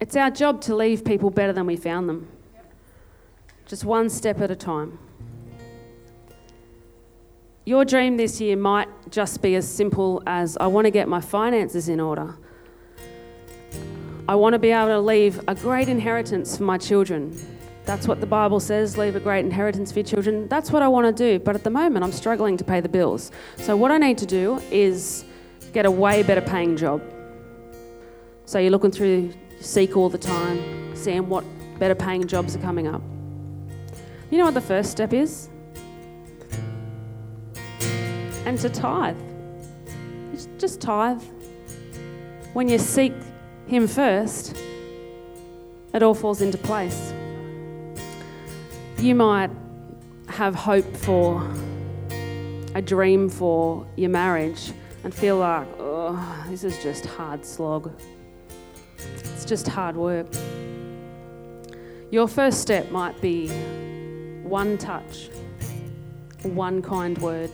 It's 0.00 0.16
our 0.16 0.30
job 0.30 0.60
to 0.62 0.74
leave 0.74 1.04
people 1.04 1.30
better 1.30 1.52
than 1.52 1.66
we 1.66 1.76
found 1.76 2.08
them 2.08 2.28
just 3.72 3.86
one 3.86 4.10
step 4.10 4.38
at 4.42 4.50
a 4.50 4.54
time. 4.54 4.98
Your 7.64 7.86
dream 7.86 8.18
this 8.18 8.38
year 8.38 8.54
might 8.54 8.88
just 9.10 9.40
be 9.40 9.54
as 9.54 9.66
simple 9.66 10.22
as 10.26 10.58
I 10.58 10.66
want 10.66 10.84
to 10.84 10.90
get 10.90 11.08
my 11.08 11.22
finances 11.22 11.88
in 11.88 11.98
order. 11.98 12.34
I 14.28 14.34
want 14.34 14.52
to 14.52 14.58
be 14.58 14.72
able 14.72 14.88
to 14.88 15.00
leave 15.00 15.40
a 15.48 15.54
great 15.54 15.88
inheritance 15.88 16.54
for 16.54 16.64
my 16.64 16.76
children. 16.76 17.34
That's 17.86 18.06
what 18.06 18.20
the 18.20 18.26
Bible 18.26 18.60
says 18.60 18.98
leave 18.98 19.16
a 19.16 19.20
great 19.20 19.42
inheritance 19.46 19.90
for 19.90 20.00
your 20.00 20.06
children. 20.06 20.48
That's 20.48 20.70
what 20.70 20.82
I 20.82 20.88
want 20.88 21.06
to 21.06 21.30
do, 21.30 21.42
but 21.42 21.54
at 21.54 21.64
the 21.64 21.70
moment 21.70 22.04
I'm 22.04 22.12
struggling 22.12 22.58
to 22.58 22.64
pay 22.64 22.80
the 22.80 22.90
bills. 22.90 23.30
So, 23.56 23.74
what 23.74 23.90
I 23.90 23.96
need 23.96 24.18
to 24.18 24.26
do 24.26 24.60
is 24.70 25.24
get 25.72 25.86
a 25.86 25.90
way 25.90 26.22
better 26.22 26.42
paying 26.42 26.76
job. 26.76 27.00
So, 28.44 28.58
you're 28.58 28.70
looking 28.70 28.90
through 28.90 29.32
Seek 29.60 29.96
all 29.96 30.10
the 30.10 30.18
time, 30.18 30.94
seeing 30.94 31.26
what 31.30 31.42
better 31.78 31.94
paying 31.94 32.26
jobs 32.26 32.54
are 32.54 32.58
coming 32.60 32.86
up. 32.86 33.00
You 34.32 34.38
know 34.38 34.46
what 34.46 34.54
the 34.54 34.62
first 34.62 34.90
step 34.90 35.12
is? 35.12 35.50
And 38.46 38.58
to 38.60 38.70
tithe. 38.70 39.18
Just 40.56 40.80
tithe. 40.80 41.22
When 42.54 42.66
you 42.66 42.78
seek 42.78 43.12
Him 43.66 43.86
first, 43.86 44.56
it 45.92 46.02
all 46.02 46.14
falls 46.14 46.40
into 46.40 46.56
place. 46.56 47.12
You 48.96 49.14
might 49.14 49.50
have 50.28 50.54
hope 50.54 50.96
for 50.96 51.46
a 52.74 52.80
dream 52.80 53.28
for 53.28 53.86
your 53.96 54.08
marriage 54.08 54.72
and 55.04 55.14
feel 55.14 55.36
like, 55.36 55.68
oh, 55.78 56.46
this 56.48 56.64
is 56.64 56.82
just 56.82 57.04
hard 57.04 57.44
slog. 57.44 57.92
It's 58.96 59.44
just 59.44 59.68
hard 59.68 59.94
work. 59.94 60.28
Your 62.10 62.28
first 62.28 62.62
step 62.62 62.90
might 62.90 63.20
be 63.20 63.52
one 64.52 64.76
touch, 64.76 65.30
one 66.42 66.82
kind 66.82 67.16
word. 67.16 67.50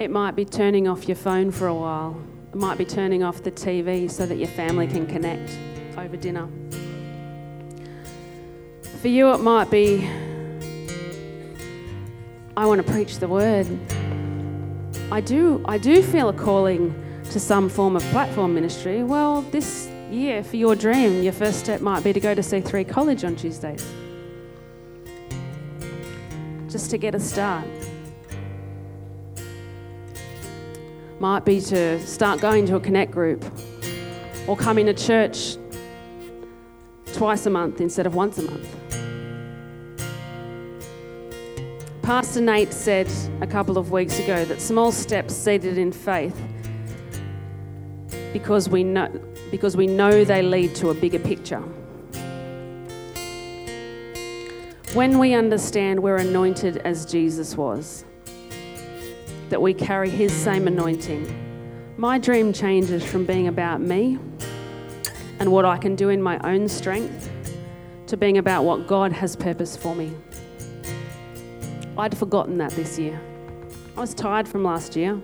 It 0.00 0.10
might 0.10 0.34
be 0.34 0.44
turning 0.44 0.88
off 0.88 1.06
your 1.06 1.14
phone 1.14 1.52
for 1.52 1.68
a 1.68 1.74
while. 1.74 2.20
It 2.52 2.56
might 2.56 2.76
be 2.76 2.84
turning 2.84 3.22
off 3.22 3.44
the 3.44 3.52
TV 3.52 4.10
so 4.10 4.26
that 4.26 4.34
your 4.34 4.48
family 4.48 4.88
can 4.88 5.06
connect 5.06 5.56
over 5.96 6.16
dinner. 6.16 6.48
For 9.00 9.06
you, 9.06 9.32
it 9.32 9.42
might 9.42 9.70
be 9.70 10.10
I 12.56 12.66
want 12.66 12.84
to 12.84 12.92
preach 12.92 13.18
the 13.18 13.28
word. 13.28 13.68
I 15.12 15.20
do, 15.20 15.64
I 15.66 15.78
do 15.78 16.02
feel 16.02 16.30
a 16.30 16.32
calling 16.32 17.00
to 17.30 17.38
some 17.38 17.68
form 17.68 17.94
of 17.94 18.02
platform 18.06 18.54
ministry. 18.54 19.04
Well, 19.04 19.42
this 19.52 19.88
year, 20.10 20.42
for 20.42 20.56
your 20.56 20.74
dream, 20.74 21.22
your 21.22 21.32
first 21.32 21.60
step 21.60 21.80
might 21.80 22.02
be 22.02 22.12
to 22.12 22.18
go 22.18 22.34
to 22.34 22.40
C3 22.40 22.88
College 22.88 23.22
on 23.22 23.36
Tuesdays 23.36 23.86
just 26.70 26.90
to 26.90 26.98
get 26.98 27.14
a 27.14 27.20
start. 27.20 27.66
Might 31.18 31.44
be 31.44 31.60
to 31.60 32.04
start 32.06 32.40
going 32.40 32.64
to 32.66 32.76
a 32.76 32.80
connect 32.80 33.10
group 33.10 33.44
or 34.46 34.56
coming 34.56 34.86
to 34.86 34.94
church 34.94 35.56
twice 37.12 37.44
a 37.46 37.50
month 37.50 37.80
instead 37.80 38.06
of 38.06 38.14
once 38.14 38.38
a 38.38 38.42
month. 38.42 38.76
Pastor 42.02 42.40
Nate 42.40 42.72
said 42.72 43.10
a 43.40 43.46
couple 43.46 43.76
of 43.76 43.90
weeks 43.90 44.18
ago 44.18 44.44
that 44.44 44.60
small 44.60 44.90
steps 44.90 45.34
seeded 45.34 45.76
in 45.76 45.92
faith 45.92 46.36
because 48.32 48.68
we 48.68 48.82
know 48.84 49.08
because 49.50 49.76
we 49.76 49.86
know 49.86 50.24
they 50.24 50.42
lead 50.42 50.74
to 50.76 50.90
a 50.90 50.94
bigger 50.94 51.18
picture. 51.18 51.62
When 54.92 55.20
we 55.20 55.34
understand 55.34 56.02
we're 56.02 56.16
anointed 56.16 56.78
as 56.78 57.06
Jesus 57.06 57.56
was, 57.56 58.04
that 59.48 59.62
we 59.62 59.72
carry 59.72 60.10
his 60.10 60.32
same 60.32 60.66
anointing, 60.66 61.94
my 61.96 62.18
dream 62.18 62.52
changes 62.52 63.04
from 63.04 63.24
being 63.24 63.46
about 63.46 63.80
me 63.80 64.18
and 65.38 65.52
what 65.52 65.64
I 65.64 65.76
can 65.76 65.94
do 65.94 66.08
in 66.08 66.20
my 66.20 66.40
own 66.40 66.68
strength 66.68 67.30
to 68.08 68.16
being 68.16 68.38
about 68.38 68.64
what 68.64 68.88
God 68.88 69.12
has 69.12 69.36
purpose 69.36 69.76
for 69.76 69.94
me. 69.94 70.12
I'd 71.96 72.18
forgotten 72.18 72.58
that 72.58 72.72
this 72.72 72.98
year. 72.98 73.20
I 73.96 74.00
was 74.00 74.12
tired 74.12 74.48
from 74.48 74.64
last 74.64 74.96
year. 74.96 75.20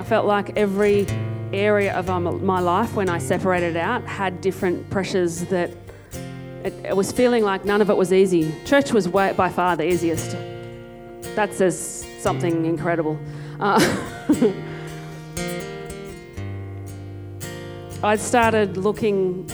I 0.00 0.02
felt 0.02 0.26
like 0.26 0.58
every 0.58 1.06
area 1.52 1.94
of 1.94 2.08
my 2.08 2.58
life 2.58 2.96
when 2.96 3.08
I 3.08 3.18
separated 3.18 3.76
out 3.76 4.02
had 4.04 4.40
different 4.40 4.90
pressures 4.90 5.42
that 5.44 5.70
it, 6.64 6.72
it 6.84 6.96
was 6.96 7.12
feeling 7.12 7.44
like 7.44 7.64
none 7.66 7.80
of 7.82 7.90
it 7.90 7.96
was 7.96 8.12
easy. 8.12 8.54
Church 8.64 8.92
was 8.92 9.08
way, 9.08 9.32
by 9.36 9.50
far 9.50 9.76
the 9.76 9.86
easiest. 9.86 10.36
That 11.34 11.52
says 11.52 12.06
something 12.18 12.64
incredible. 12.64 13.18
Uh, 13.60 13.78
I 18.02 18.16
started 18.16 18.78
looking 18.78 19.50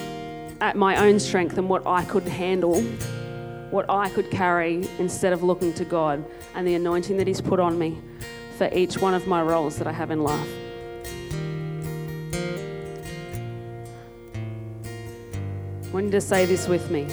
at 0.60 0.76
my 0.76 1.04
own 1.04 1.18
strength 1.18 1.58
and 1.58 1.68
what 1.68 1.84
I 1.86 2.04
could 2.04 2.28
handle, 2.28 2.80
what 3.70 3.86
I 3.88 4.08
could 4.10 4.30
carry, 4.30 4.88
instead 4.98 5.32
of 5.32 5.42
looking 5.42 5.72
to 5.74 5.84
God 5.84 6.24
and 6.54 6.66
the 6.66 6.74
anointing 6.74 7.16
that 7.16 7.26
He's 7.26 7.40
put 7.40 7.58
on 7.58 7.76
me 7.76 8.00
for 8.56 8.68
each 8.72 8.98
one 8.98 9.14
of 9.14 9.26
my 9.26 9.42
roles 9.42 9.76
that 9.78 9.88
I 9.88 9.92
have 9.92 10.12
in 10.12 10.22
life. 10.22 10.48
I 15.90 15.92
want 15.92 16.06
you 16.06 16.12
to 16.12 16.20
say 16.20 16.46
this 16.46 16.68
with 16.68 16.88
me 16.88 17.08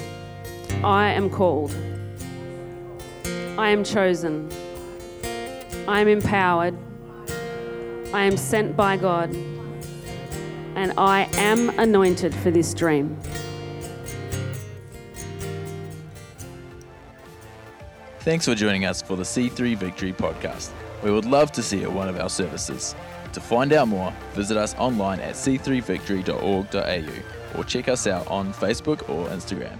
I 0.84 1.10
am 1.10 1.32
called, 1.32 1.76
I 3.58 3.70
am 3.70 3.84
chosen, 3.84 4.52
I 5.88 6.00
am 6.00 6.08
empowered, 6.08 6.78
I 8.14 8.22
am 8.22 8.38
sent 8.38 8.78
by 8.78 8.98
God, 8.98 9.36
and 10.76 10.94
I 10.96 11.28
am 11.38 11.72
anointed 11.80 12.36
for 12.36 12.52
this 12.52 12.76
dream. 12.76 13.18
Thanks 18.20 18.46
for 18.46 18.54
joining 18.54 18.86
us 18.86 19.02
for 19.02 19.18
the 19.18 19.24
C3 19.24 19.76
Victory 19.76 20.14
podcast. 20.14 20.70
We 21.04 21.10
would 21.10 21.26
love 21.26 21.52
to 21.54 21.64
see 21.64 21.80
you 21.80 21.86
at 21.86 21.94
one 21.94 22.10
of 22.10 22.20
our 22.20 22.30
services. 22.30 22.94
To 23.34 23.42
find 23.42 23.74
out 23.74 23.88
more, 23.88 24.14
visit 24.36 24.56
us 24.56 24.76
online 24.76 25.20
at 25.22 25.34
c3victory.org.au 25.34 27.37
or 27.56 27.64
check 27.64 27.88
us 27.88 28.08
out 28.08 28.28
on 28.28 28.54
Facebook 28.54 29.08
or 29.10 29.28
Instagram. 29.30 29.78